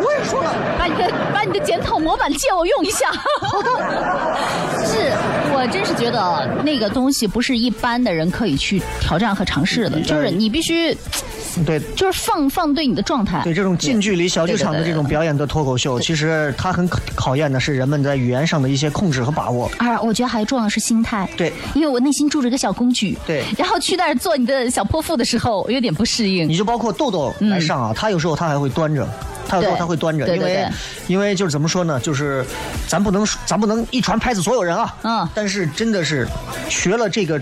[0.03, 0.53] 我也说了。
[0.77, 3.09] 把你的把你的检讨模板借我用一下。
[4.85, 5.11] 是
[5.53, 10.95] 我真是觉得那个东西不是一般的人可以去挑战和尝试的，就是你必须
[11.65, 13.41] 对就是放放对你的状态。
[13.43, 19.69] 对，这种近距离小剧场的这种表演的脱口秀，其实它很考考验的是人们在语言上的一些控制和把握。
[19.77, 21.29] 啊，我觉得还重要的是心态。
[21.37, 23.17] 对因为我内心住着一个小公举。
[23.25, 26.55] 对然后去那儿做你的小泼妇的时候，我有点不适应你。
[26.55, 29.07] 就包括豆豆来上啊，他有时候他还会端着。
[29.45, 30.69] 他有时候他会端着，因为
[31.07, 32.43] 因为就是怎么说呢，就是
[32.87, 36.25] 咱不能咱不能一传拍死所有人啊，嗯但是真的是
[36.69, 37.39] 学了这个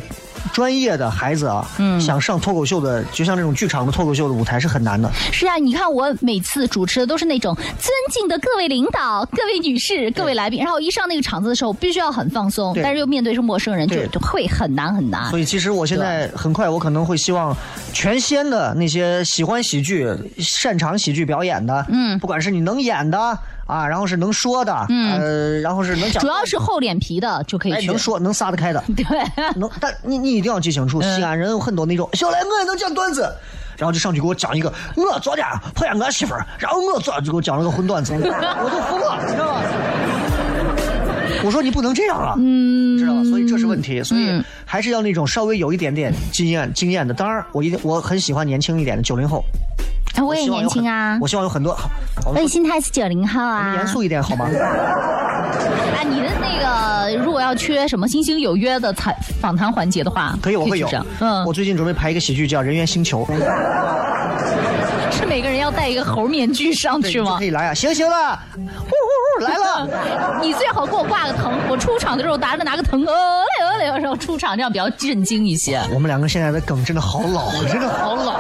[0.54, 2.00] 专业的孩子啊，嗯。
[2.00, 5.12] 想上脱口秀的，就像这种剧场的脱口秀的舞台是很难的。
[5.32, 15.30] 是啊，你看我每次主持的都是那种尊敬的各位领导、各位女士、各位来宾，然后一上那个场子的时候，必须要很放松，但是又面对是陌生人，就就会很难很难。
[15.30, 15.38] 所。
[15.38, 17.56] 以其实我现在很快，我可能会希望
[17.94, 22.18] 全仙的那些喜欢喜剧、擅长喜剧表演的，嗯。
[22.20, 23.38] 不管是你能演的
[23.72, 27.78] 啊，然后是能说的，嗯呃，然后是能讲，主要是厚脸皮的就可以去。
[27.78, 29.06] 哎能说能撒得开的， 对，
[29.56, 33.22] 能，但你你一定要记清楚，嗯西安人有很多那种，小来我也能讲段子，
[33.78, 39.64] 然后就上去给我讲一个，我昨天碰见我媳妇儿，然后我昨就给我讲了个荤段子， 我都服了，知道吧？
[41.44, 43.24] 我说你不能这样啊，嗯，知道吧？
[43.24, 47.14] 所以这是问题，所以嗯还是要那种稍微有一点点经验经验的。
[47.14, 49.44] 当然，我一定我很喜欢年轻一点的九零后，
[50.22, 51.90] 啊我也年轻啊，我希望有很多，好
[52.26, 53.76] 我我们也心态是九零后啊。
[53.76, 54.46] 严肃一点好吗？
[54.52, 60.88] 啊，你的那个如果要缺什么星星有约的采访谈环节的话，可以，我会有。
[61.20, 63.26] 嗯，我最近准备拍一个喜剧叫《人猿星球》。
[65.12, 67.44] 是每个人要戴一个猴面具上去吗可？
[67.44, 67.74] 以来啊！
[67.74, 70.40] 行行了，呼呼呼，来了。
[70.42, 73.44] 你最好给我挂个藤，我出场的时候拿着拿个藤，呃
[73.80, 75.82] 嘞呃嘞，然后出场，这样比较震惊一些。
[75.94, 78.40] 我们两个现在的梗真的好老，真的好老。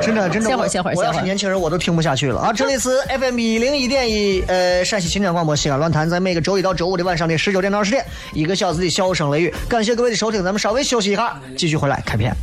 [0.00, 2.52] 真的真的，我歇会儿歇会儿我要歇会儿是年轻人，我都听不下去了啊！
[2.52, 9.54] 这里是 FM 一零一点一，呃，陕西秦腔广播西安论坛，在每个周一到周五的晚上的十九点到二十点，一个小时的笑声雷雨。
[9.68, 12.34] 感谢各位的收听，咱们稍微休息一下，继续回来开片。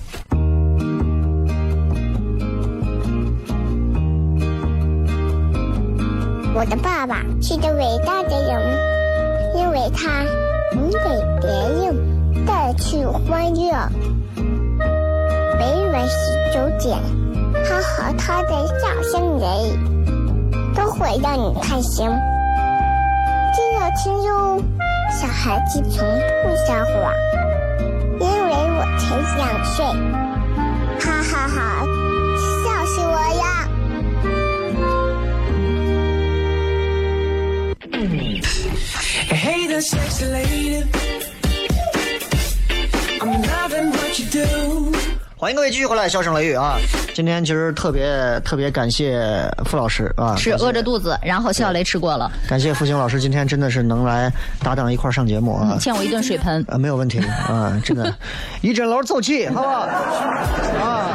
[6.56, 8.60] 我的爸爸是个伟大的人，
[9.56, 10.24] 因为他
[10.74, 10.98] 能给
[11.42, 11.50] 别
[11.86, 13.72] 人带去欢乐。
[15.60, 16.16] 每晚十
[16.54, 16.98] 九点，
[17.68, 18.50] 他和他的
[18.80, 19.46] 笑声人，
[20.74, 22.08] 都会让你开心。
[23.54, 24.62] 记得听哟，
[25.12, 26.08] 小孩子从
[26.44, 26.96] 不撒谎，
[28.20, 29.06] 因为我才
[29.36, 29.76] 两岁。
[31.00, 31.56] 哈哈哈
[32.64, 33.44] 笑死我呀
[39.30, 40.86] ！Hey there, sexy lady.
[43.20, 44.46] I'm loving what you do.
[45.40, 46.80] 欢迎各位继续回来，笑声雷雨啊！
[47.14, 49.22] 今天其实特别特别感谢
[49.66, 54.34] 付老师啊，是饿着肚子，然后笑雷吃过了，感谢付星老师今天真的是能来
[54.64, 55.78] 搭档一块上节目啊。
[55.80, 56.66] 欠我一顿水盆。
[56.68, 58.12] 啊，没有问题啊，真的，
[58.62, 59.82] 一阵楼走起，好不好？
[60.82, 61.12] 啊，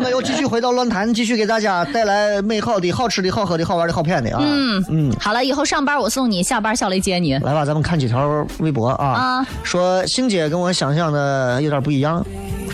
[0.00, 4.42] 我又继续回到论坛，继续给大家带来美好的、好吃的、好喝的、好玩的、好片的啊。
[4.44, 7.34] 嗯嗯，好了，以后上班我送你，下班小雷接你。
[7.38, 9.06] 来吧，咱们看几条微博啊。
[9.06, 12.24] 啊说星姐跟我想象的有点不一样，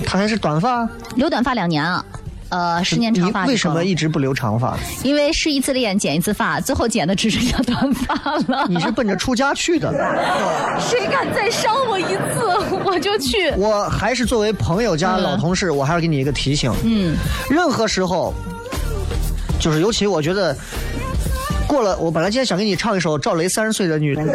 [0.04, 2.04] 她还是短发，留短发两年啊，
[2.50, 4.76] 呃，十年长发你为什么一直不留长发？
[5.02, 8.14] 因为试一次脸剪一次发，最后剪的只剩下短发
[8.48, 8.66] 了。
[8.68, 9.90] 你是奔着出家去的。
[10.80, 13.50] 谁敢再伤我一次，我就去。
[13.56, 16.72] 我还是作为朋友加老同事，我还是给你一个提醒。
[16.84, 17.16] 嗯，
[17.50, 18.32] 任何时候，
[19.60, 20.56] 就是尤其我觉得。
[21.68, 24.26] 过了，我本来今天想给你唱一首赵雷《三十岁的女人》，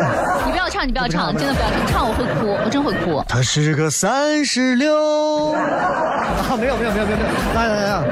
[0.45, 3.23] 你不要唱，你不要唱，真的不要唱，唱我会哭，我真会哭。
[3.27, 4.93] 她是个三十六，
[5.51, 8.03] 啊，没有没有没有没有没有，来来来来，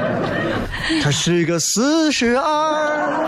[1.02, 3.22] 她是个四十二，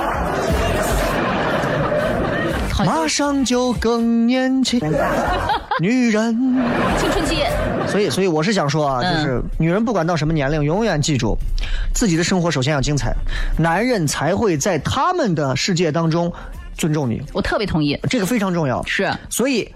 [2.84, 4.80] 马上就更年轻，
[5.80, 6.36] 女人。
[6.98, 7.36] 青春期，
[7.94, 11.38] 所以，所以我是想说啊，嗯就是女人不管到什么年龄，永远记住，
[11.94, 13.14] 自己的生活首先要精彩，
[13.56, 16.32] 男人才会在他们的世界当中
[16.76, 17.96] 尊重你，我特别同意。
[18.10, 18.84] 这个非常重要。
[18.84, 19.72] 是，所以，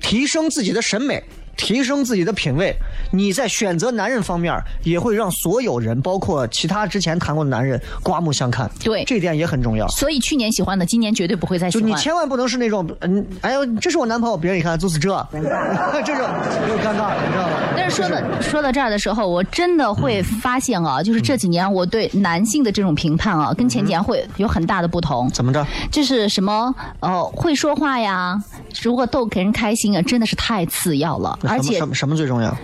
[0.00, 1.22] 提升自己的审美，
[1.56, 2.74] 提升自己的品味，
[3.12, 4.52] 你在选择男人方面
[4.82, 8.68] 也会让所有人，包括其他之前谈过的男人刮目相看。
[8.82, 9.86] 对这点也很重要。
[9.88, 11.90] 所以去年喜欢的，今年绝对不会再喜就欢。
[11.90, 16.26] 你千万不能是那种，嗯，哎呦，这是我男朋友，别人一看就是这， 这种
[16.68, 17.58] 又尴尬，你知道吗？
[17.76, 25.28] 但是说到说到这儿的时候，我真的会发现啊，就是这几年我对男性的这种评判啊，跟前几年会有很大的不同。
[25.30, 25.64] 怎么着？
[25.90, 28.42] 就是什么呃会说话呀，
[28.82, 32.56] 如果逗给人开心啊，真的是太次要了，而且什么什么最重要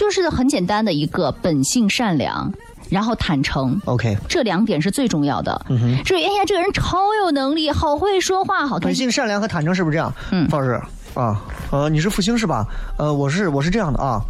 [0.00, 2.50] 就是很简单的一个本性善良，
[2.88, 3.78] 然后坦诚。
[3.84, 5.66] ？OK，这两点是最重要的。
[5.68, 8.78] 嗯哼，这哎呀，这个人超有能力，好会说话，好。
[8.78, 10.10] 本性善良和坦诚是不是这样？
[10.30, 10.80] 嗯方老师
[11.12, 11.38] 啊，
[11.70, 12.64] 呃，你是复兴是吧？
[12.96, 14.22] 呃，我是我是这样的啊，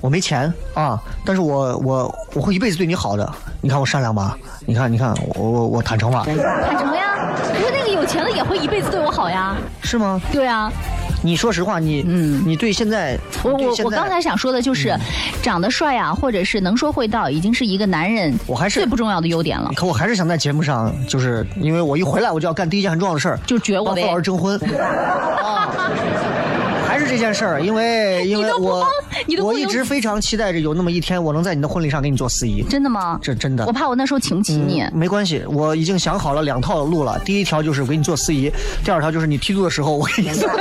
[0.00, 3.28] 我没钱啊，但是我我我会一辈子对你好的。
[3.60, 4.38] 你看我善良吧？
[4.64, 6.22] 你看你看我我我坦诚吧？
[6.24, 6.36] 坦
[6.78, 9.56] 诚呀，不过那个有钱的也会一辈子对我好呀。
[9.82, 10.20] 是吗？
[10.30, 10.70] 对啊，
[11.26, 14.96] 你说实话，你嗯你对现在我我我刚才想说的就是，
[15.42, 19.72] 长得帅啊，或者是能说会道，已经是一个男人我还是最不重要的优点了。
[19.74, 24.56] 可我还是想在节目上，就是因为我一回来我就要干第一件很重要的事儿，就绝我呗帮付老师征婚。
[25.42, 25.68] 啊，
[26.86, 28.82] 还还是这件事儿，因为 因为我
[29.42, 32.62] 我一直非常期待着有那么一天，我能在你的婚礼上给你做司仪。
[32.70, 33.18] 真的吗？
[33.20, 34.80] 这真的我怕我那时候请不起你。
[34.80, 37.18] 嗯没关系，我已经想好了两套路了。
[37.18, 38.50] 第一条就是给你做司仪，
[38.82, 40.48] 第二条就是你剃度的时候我给你做。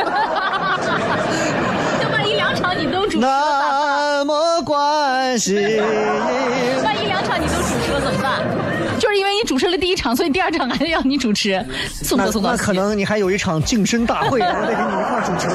[2.01, 4.54] 那万一两场你都主持了咋办？
[4.65, 5.79] 关系，
[6.83, 8.41] 万一两场你都主持了怎么办？
[8.99, 11.63] 就是因为你主持了第一场，所以第二场还得要你主持。
[12.17, 15.47] 那可能你还有一场净身大会，我得跟你一块主持。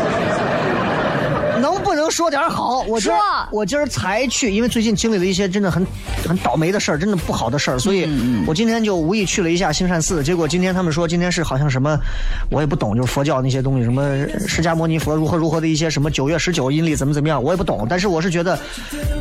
[1.94, 2.80] 能不能说点好？
[2.88, 3.12] 我说
[3.50, 5.84] 我今儿才去，因为最近经历了一些真的很
[6.26, 10.22] 很倒霉的事儿，真的不好的事儿，所以嗯我今天就无意去了一下兴善寺。
[10.22, 11.98] 结果今天他们说今天是好像什么，
[12.50, 14.02] 我也不懂，就是佛教那些东西，什么
[14.46, 17.86] 释迦牟尼佛如何如何的一些什么九月十九阴历怎么怎么样，我也不懂。
[17.88, 18.58] 但是我是觉得，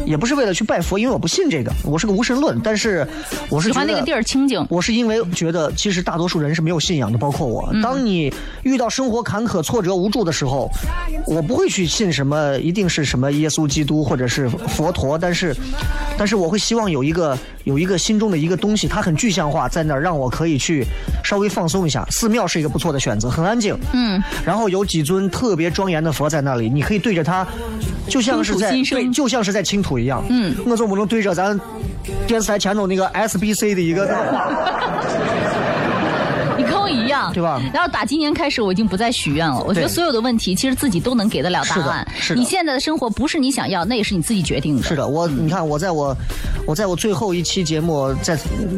[0.05, 2.59] 也不是为了去拜佛，因为我不信这个，我是个无神论。
[2.63, 3.07] 但是
[3.49, 4.65] 我是觉得喜欢那个地儿清静。
[4.69, 7.69] 我是因为觉得，其实大多数人是没有信仰的，包括我。
[7.81, 8.31] 当你
[8.63, 10.69] 遇到生活坎坷、挫折、无助的时候，
[11.25, 15.55] 我不会去信什么，一定是什么耶稣基督或者是佛陀，但是，
[16.17, 20.85] 但是我会希望有一个有一个心中的一个东西，它很具象化，在那儿让我可以去
[21.23, 22.05] 稍微放松一下。
[22.09, 23.77] 寺庙是一个不错的选择，很安静。
[23.93, 27.47] 嗯，然后有几尊特别庄严的佛在那里，你可以对着它，
[28.07, 30.23] 就像是在对，就像是在倾吐一样。
[30.29, 31.59] 嗯我总不能对着咱
[32.27, 34.07] 电视台前头那个 SBC 的一个
[37.29, 39.63] 样，对吧然后打今年开始，我已经不再许愿了。
[39.63, 42.07] 我觉得所有的问题，其实自己都能给得了答案。
[42.19, 44.83] 是的你现在的生活不是你想要，那也是你自己决定的。
[44.83, 46.15] 是的，我你看我在我
[46.65, 48.37] 我在我最后一期节目在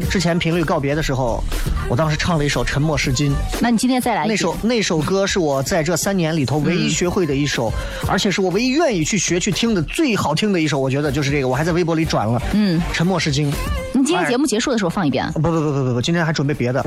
[0.09, 1.43] 之前频率告别的时候，
[1.89, 3.31] 我当时唱了一首《沉默是金》，
[3.61, 7.71] 那你今天再来一那首那首歌是我在这三年里头唯一学会的一首，
[8.07, 12.41] 而且是我唯一愿意去学去听的最好听的一首，我觉得就是这个，我还在微博里转了。
[12.53, 13.51] 嗯，沉默是金。
[13.93, 15.29] 你今天节目结束的时候放一遍。
[15.33, 16.81] 不不不不不不，今天还准备别的。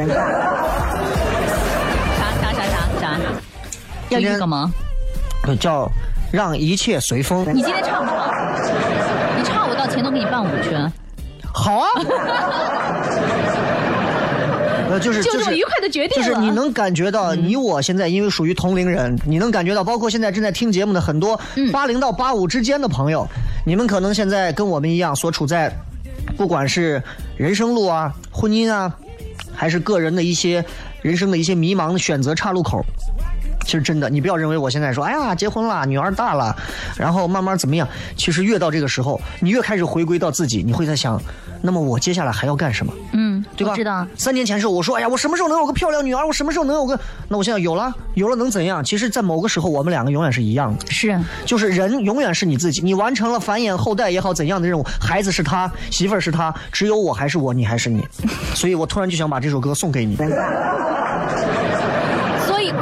[4.14, 4.72] 要今天一个吗？
[5.60, 5.90] 叫
[6.32, 7.46] 让一切随风。
[7.54, 8.28] 你今天唱不唱？
[9.36, 10.74] 你唱，我到前头给你伴舞去。
[11.52, 11.86] 好啊。
[14.90, 23.26] 呃，就是就这么愉快的决定了就是你能感觉到，你我现在因为属于同龄人，你能感觉到，包括现在正在听节目的很多嗯八零到八五之间的朋友，
[23.66, 25.72] 你们可能现在跟我们一样，所处在
[26.36, 27.02] 不管是
[27.36, 28.94] 人生路啊、婚姻啊，
[29.54, 30.62] 还是个人的一些
[31.00, 32.84] 人生的一些迷茫的选择岔路口。
[33.64, 36.54] 其实真的，你不要认为我现在说，哎呀，结婚了，女儿大了，
[36.96, 37.88] 然后慢慢怎么样。
[38.16, 41.20] 其实越到这个时候，你越开始回归到自己，你会在想，
[41.62, 42.92] 那么我接下来还要干什么？
[43.12, 43.74] 嗯，对吧？
[43.74, 44.06] 知道。
[44.16, 46.26] 三年前时候我说，哎呀，我什么时候能有个漂亮女儿？
[46.26, 46.98] 我什么时候能有个？
[47.28, 48.84] 那我现在有了，有了能怎样？
[48.84, 50.86] 其实，在某个时候，我们两个永远是一样的。
[50.90, 58.04] 是，就是人永远是你自己，你完成了繁衍后代也好怎样的任务，孩子是他，媳妇儿是他，只有我还是我，你还是你。
[58.54, 60.16] 所以我突然就想把这首歌送给你。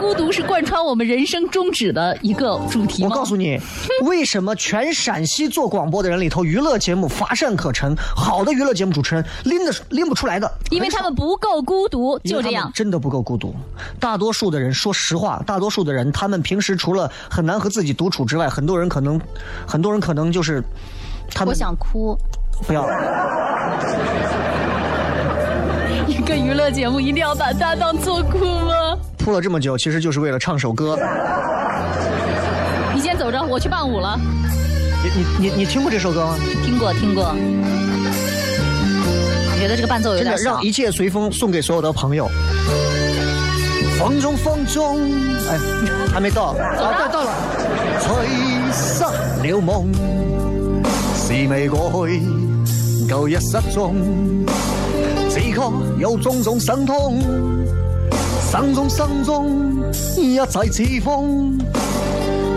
[0.02, 3.04] 孤独是贯穿我们人生宗旨的一个主题？
[3.04, 3.56] 我告诉你，
[4.02, 12.68] 为什么全陕西做广播的人里头，娱乐节目乏善可陈，好的娱乐节目主持人拎的拎不出来的，因为他们不够孤独，就这样。
[12.74, 13.54] 真的不够孤独。
[14.00, 19.20] 大多数的人，说实话，大多数的人，他们平时除了很难和自己独处之外，很多人可能，
[19.68, 20.60] 很多人可能就是，
[21.32, 22.18] 他们我想哭。
[22.66, 22.84] 不要。
[26.08, 28.98] 一个娱乐节目一定要把搭档做哭吗？
[29.22, 30.98] 铺了这么久，其实就是为了唱首歌。
[32.92, 34.18] 你先走着，我去伴舞了。
[35.04, 36.34] 你你你你听过这首歌吗？
[36.64, 37.32] 听过听过，
[39.52, 40.60] 我觉得这个伴奏有点让。
[40.62, 42.28] 一切随风送给所有的朋友。
[43.98, 44.98] 风中风中，
[45.48, 45.56] 哎，
[46.12, 47.32] 还没到，啊，到，到了。
[48.00, 48.12] 吹
[48.72, 49.12] 失了
[49.60, 49.86] 夢，
[51.14, 52.20] 是未過去，
[53.08, 53.92] 舊日失蹤，
[55.30, 57.20] 此刻有種種心痛，
[58.52, 59.82] 心中心中
[60.18, 61.58] 一切似風，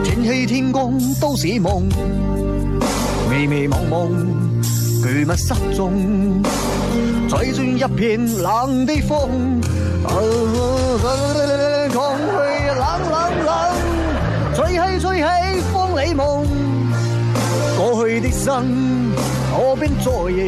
[0.04, 1.84] 天氣天公都是夢，
[3.32, 4.10] 迷迷惘惘，
[5.02, 6.44] 巨物失蹤。
[7.30, 9.30] 再轉一片冷的風，
[10.04, 10.12] 啊
[11.88, 11.96] 去
[12.76, 13.16] 冷冷
[13.46, 13.56] 冷，
[14.54, 15.24] 吹起吹起
[15.74, 16.20] 風里夢，
[17.78, 18.66] 過去的生
[19.54, 20.44] 我便在意，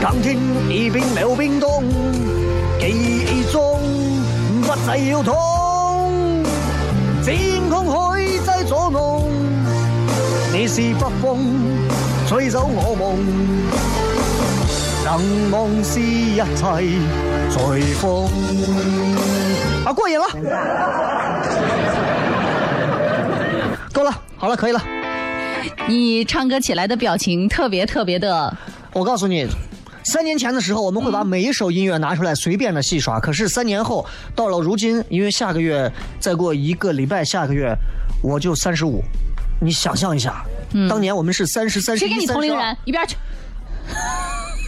[0.00, 0.24] 今天
[0.70, 1.82] 已变了冰凍，
[2.78, 2.84] 記
[3.26, 3.80] 憶中
[4.74, 6.42] 不再要痛，
[7.24, 9.30] 天空海在作弄，
[10.52, 11.38] 你是北風
[12.28, 13.14] 吹走我夢。
[15.04, 16.44] 能忘是一切
[17.52, 18.26] 隨風。
[19.84, 20.26] 啊，過癮了，
[23.92, 24.82] 夠了，好了，可以了。
[25.86, 28.52] 你唱歌起来的表情特别特别的，
[28.92, 29.46] 我告訴你，
[30.04, 33.18] 三年前的时候，我们会把每一首音乐拿出来随便的戏耍。
[33.18, 35.90] 可是三年后，到了如今，因为下个月
[36.20, 37.74] 再过一个礼拜，下个月
[38.22, 39.02] 我就三十五。
[39.60, 40.44] 你想象一下，
[40.88, 42.76] 当年我们是三十三十谁给你一、同龄32人？
[42.84, 43.16] 一边去！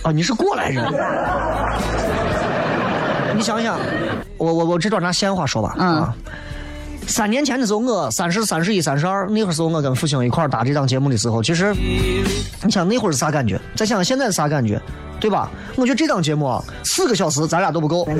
[0.05, 0.85] 啊，你是过来人。
[3.37, 3.79] 你想想，
[4.39, 5.75] 我我我这段拿闲话说吧。
[5.79, 6.15] 嗯啊，
[7.07, 11.73] 三年前的时候，我三十三十一、三十二，那会儿时候我跟复兴一块儿打这档节目的时候，其实
[12.63, 13.61] 你想那会儿是啥感觉？
[13.75, 14.81] 再想想现在是啥感觉？
[15.19, 15.51] 对吧？
[15.77, 18.07] 我觉得这档节目啊，四个小时咱俩都不够。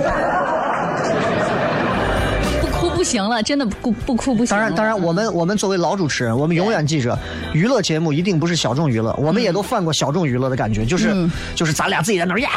[2.61, 4.61] 不哭不行了，真的不不哭不行了。
[4.63, 7.19] 当然，当然，我们我们作为老主持人，我们永远记着，
[7.53, 12.49] 娱乐节目一定不是小众娱乐，我们也都犯过小众娱乐的感觉，就是、嗯就是咱俩自己在那儿呀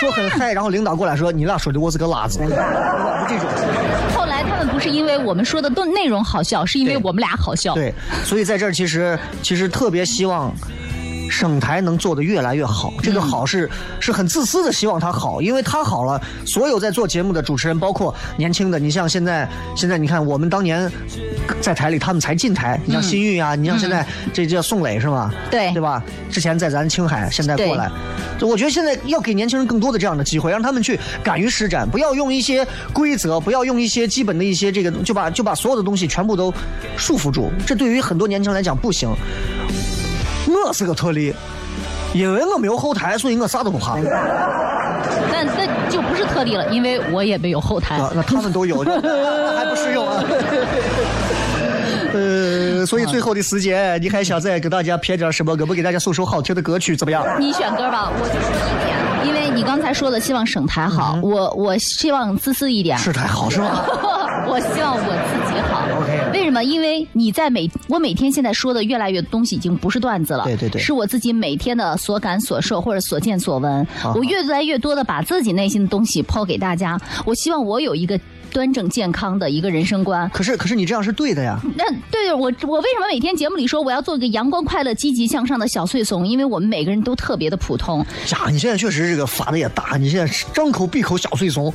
[0.00, 2.38] 说很嗨，然后领导过来说你俩说的我是个辣子，
[3.28, 3.48] 这种。
[4.76, 7.72] 不是因为我们说的都内容好笑，是因为我们俩好笑。
[7.72, 7.94] 对，
[8.26, 10.54] 所以在这儿其实其实特别希望。
[11.30, 13.68] 省台能做得越来越好，这个好是、
[14.00, 20.90] 是很自私的，希望它好，因为它好了，所有在做节目的主持人，包括年轻的，你像现在现在你看我们当年
[21.60, 25.32] 在台里，他们才进台，你像新玉啊，你像现在这叫宋磊是吗？
[25.50, 26.02] 对对吧？
[26.30, 27.90] 之前在咱青海，现在过来，
[28.38, 36.52] 就我觉得现在要给年轻人更多的这样的机会，让他们去敢于施展，不要用一些规则，不要用一些基本的一些这个，就把就把所有的东西全部都
[36.96, 37.50] 束缚住。
[37.66, 39.08] 这对于很多年轻人来讲不行。
[40.46, 41.34] 我是个特例，
[42.14, 43.96] 因为我没有后台，所以我啥都不怕。
[45.32, 47.96] 但那就不是特例了，因为我也没有后台。
[47.96, 48.92] 啊，那他们都有，那
[49.56, 50.22] 还不适用啊。
[52.12, 55.52] 呃，所以最后的时间，你还想再给大家撇点什么？
[55.52, 57.24] 我们给大家送首好听的歌曲，怎么样？
[57.38, 63.84] 你选歌吧，我就说一点，因为你刚才说的希望省台好，我我希望自私一点，是台好是吗？
[64.48, 65.85] 我希望我自己好。
[66.32, 66.62] 为什么？
[66.62, 73.86] 因为你在每我每天现在说的越来越多东西已经不是段子了，对对对是我自己每天的所感所受或者所见所闻。
[73.98, 76.98] 好我越来越多的把自己内心的东西抛给大家。
[77.24, 78.18] 我希望我有一个
[78.50, 80.28] 端正健康的一个人生观。
[80.30, 81.58] 可是可是你这样是对的呀。
[81.76, 86.26] 那对我，我为什么每天节目里说我要做个阳光、快乐、积极向上的小碎怂？
[86.26, 87.98] 因为我们每个人都特别的普通。
[88.30, 91.72] 呀，你现在确实这个发的也大，你现在张口闭口小碎怂。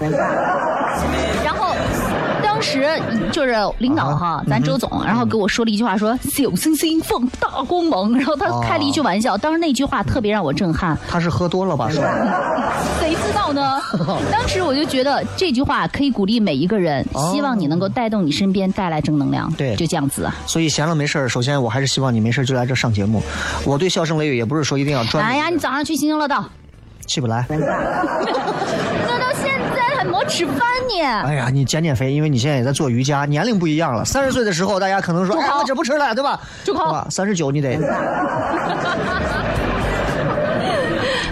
[1.44, 1.61] 然后
[2.62, 2.86] 当时
[3.32, 10.96] 就是领导哈，啊咱周总，然后给我说了一句话，说“小星星放大光芒”，然后他开了一句玩笑，当时那句话特别让我震撼。
[11.10, 11.90] 他是喝多了吧？
[11.90, 12.04] 说
[13.00, 13.82] 谁知道呢？
[14.32, 19.52] 当时我就觉得这句话可以鼓励每一个人，哦希望你能够带动你身边带来正能量。
[19.54, 20.36] 对就这样子啊。
[20.46, 23.24] 所以闲了没事儿，首先我还是希望你没事儿就来这上节目。
[23.66, 25.26] 我对笑声雷雨也不是说一定要专。
[25.26, 26.46] 哎呀，你早上去星星乐道，
[27.08, 27.44] 起不来。
[30.32, 31.22] 吃饭呢。
[31.26, 34.06] 哎呀，你减减肥，因为你现在也在做瑜伽，年龄不一样了。
[34.06, 36.40] 三十岁的时候，大家可能说，哎，我这不吃了，对吧？
[36.64, 37.06] 住口对吧？
[37.10, 37.78] 三十九你得。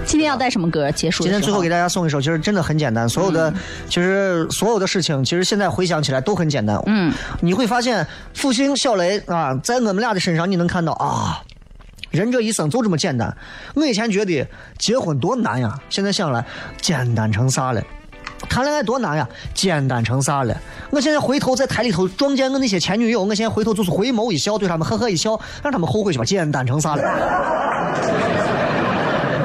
[0.06, 1.24] 今天要带什么歌结束？
[1.24, 3.08] 今天最后给大家送一首，其实真的很简单。
[3.08, 3.54] 所有的，
[3.88, 6.82] 其实所有的事情，其实现在回想起来都很简单。
[6.88, 11.42] 嗯，你会发现，复兴、小雷啊，在我们俩的身上，你能看到啊。
[12.10, 13.38] 人这一生就这么简单。
[13.76, 14.48] 我以前觉得
[14.80, 16.44] 结婚多难呀，现在想来
[16.82, 17.80] 简单成啥了？
[18.48, 20.56] 谈恋爱多难呀，简单成啥了？
[20.90, 27.04] 我现在回头在台里头撞见我那些前女友，我现在回头就是回眸一笑，对他们呵呵一笑，让他们后悔去吧，简单成啥了？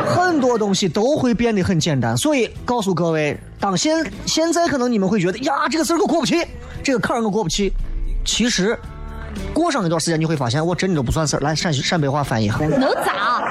[0.06, 6.46] 很多东西都会变得很简单，所以告诉各位，当现现在可能你们会觉得呀，这个事儿我过不去，
[6.82, 7.72] 这个坎儿我过不去。
[8.24, 8.78] 其实，
[9.52, 11.40] 过上一段时间你会发现，我真的都不算事儿。
[11.40, 13.42] 来，陕西陕北话翻译一下，能咋？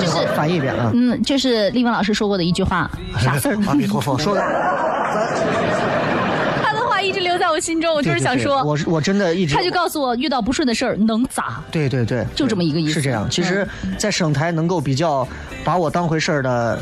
[0.00, 0.90] 陕北话翻译一遍啊。
[0.94, 3.58] 嗯，就是丽文老师说过的一句话，啥事儿？
[3.66, 4.42] 阿弥陀佛，说的。
[6.62, 11.62] 他的话一直留在我心中，我就是想说，我是我真的一直他就告诉我，遇到不顺的事儿能咋？
[11.70, 13.28] 对对对，就这么一个意思嗯是这样。
[13.30, 13.66] 其实，
[13.98, 15.26] 在省台能够比较
[15.64, 16.78] 把我当回事儿的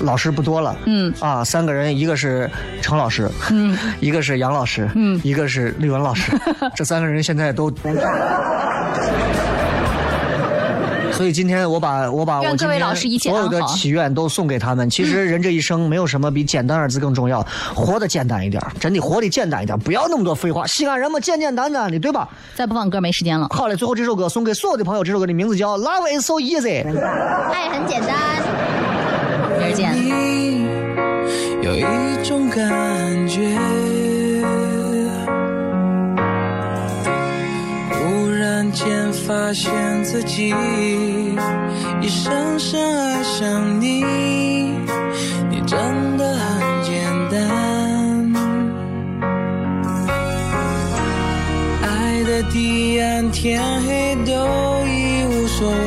[0.00, 0.76] 老师不多了。
[0.86, 2.48] 嗯啊，三个人，一个是
[2.80, 6.32] 程老师，嗯， 一个是杨老师，嗯一个是丽文老师，
[6.76, 7.70] 这三个人现在都。
[11.16, 14.88] 所以今天我把我把我愿各位今天老师一切所有的祈愿都送给他们。
[14.90, 17.44] 其实人这一生没有什么比简单二字更重要，
[17.74, 20.66] 活得简单一点，真的活得简单一点，不要那么多废话。
[20.66, 22.28] 西安人嘛，简简单单的，对吧？
[22.54, 23.48] 再不放歌没时间了。
[23.50, 26.84] 好嘞，最后这首歌送给所有的朋友，这首歌的名字叫《Love Is So Easy》。
[27.50, 28.42] 爱很简单，
[29.58, 29.94] 明儿见。
[31.62, 32.68] 有一种感
[39.46, 39.72] 发现
[40.02, 40.52] 自己
[42.02, 44.02] 已深深爱上你，
[45.48, 45.78] 你真
[46.18, 47.38] 的很简单，
[51.80, 54.32] 爱的地暗天黑都
[54.84, 55.85] 已无所谓。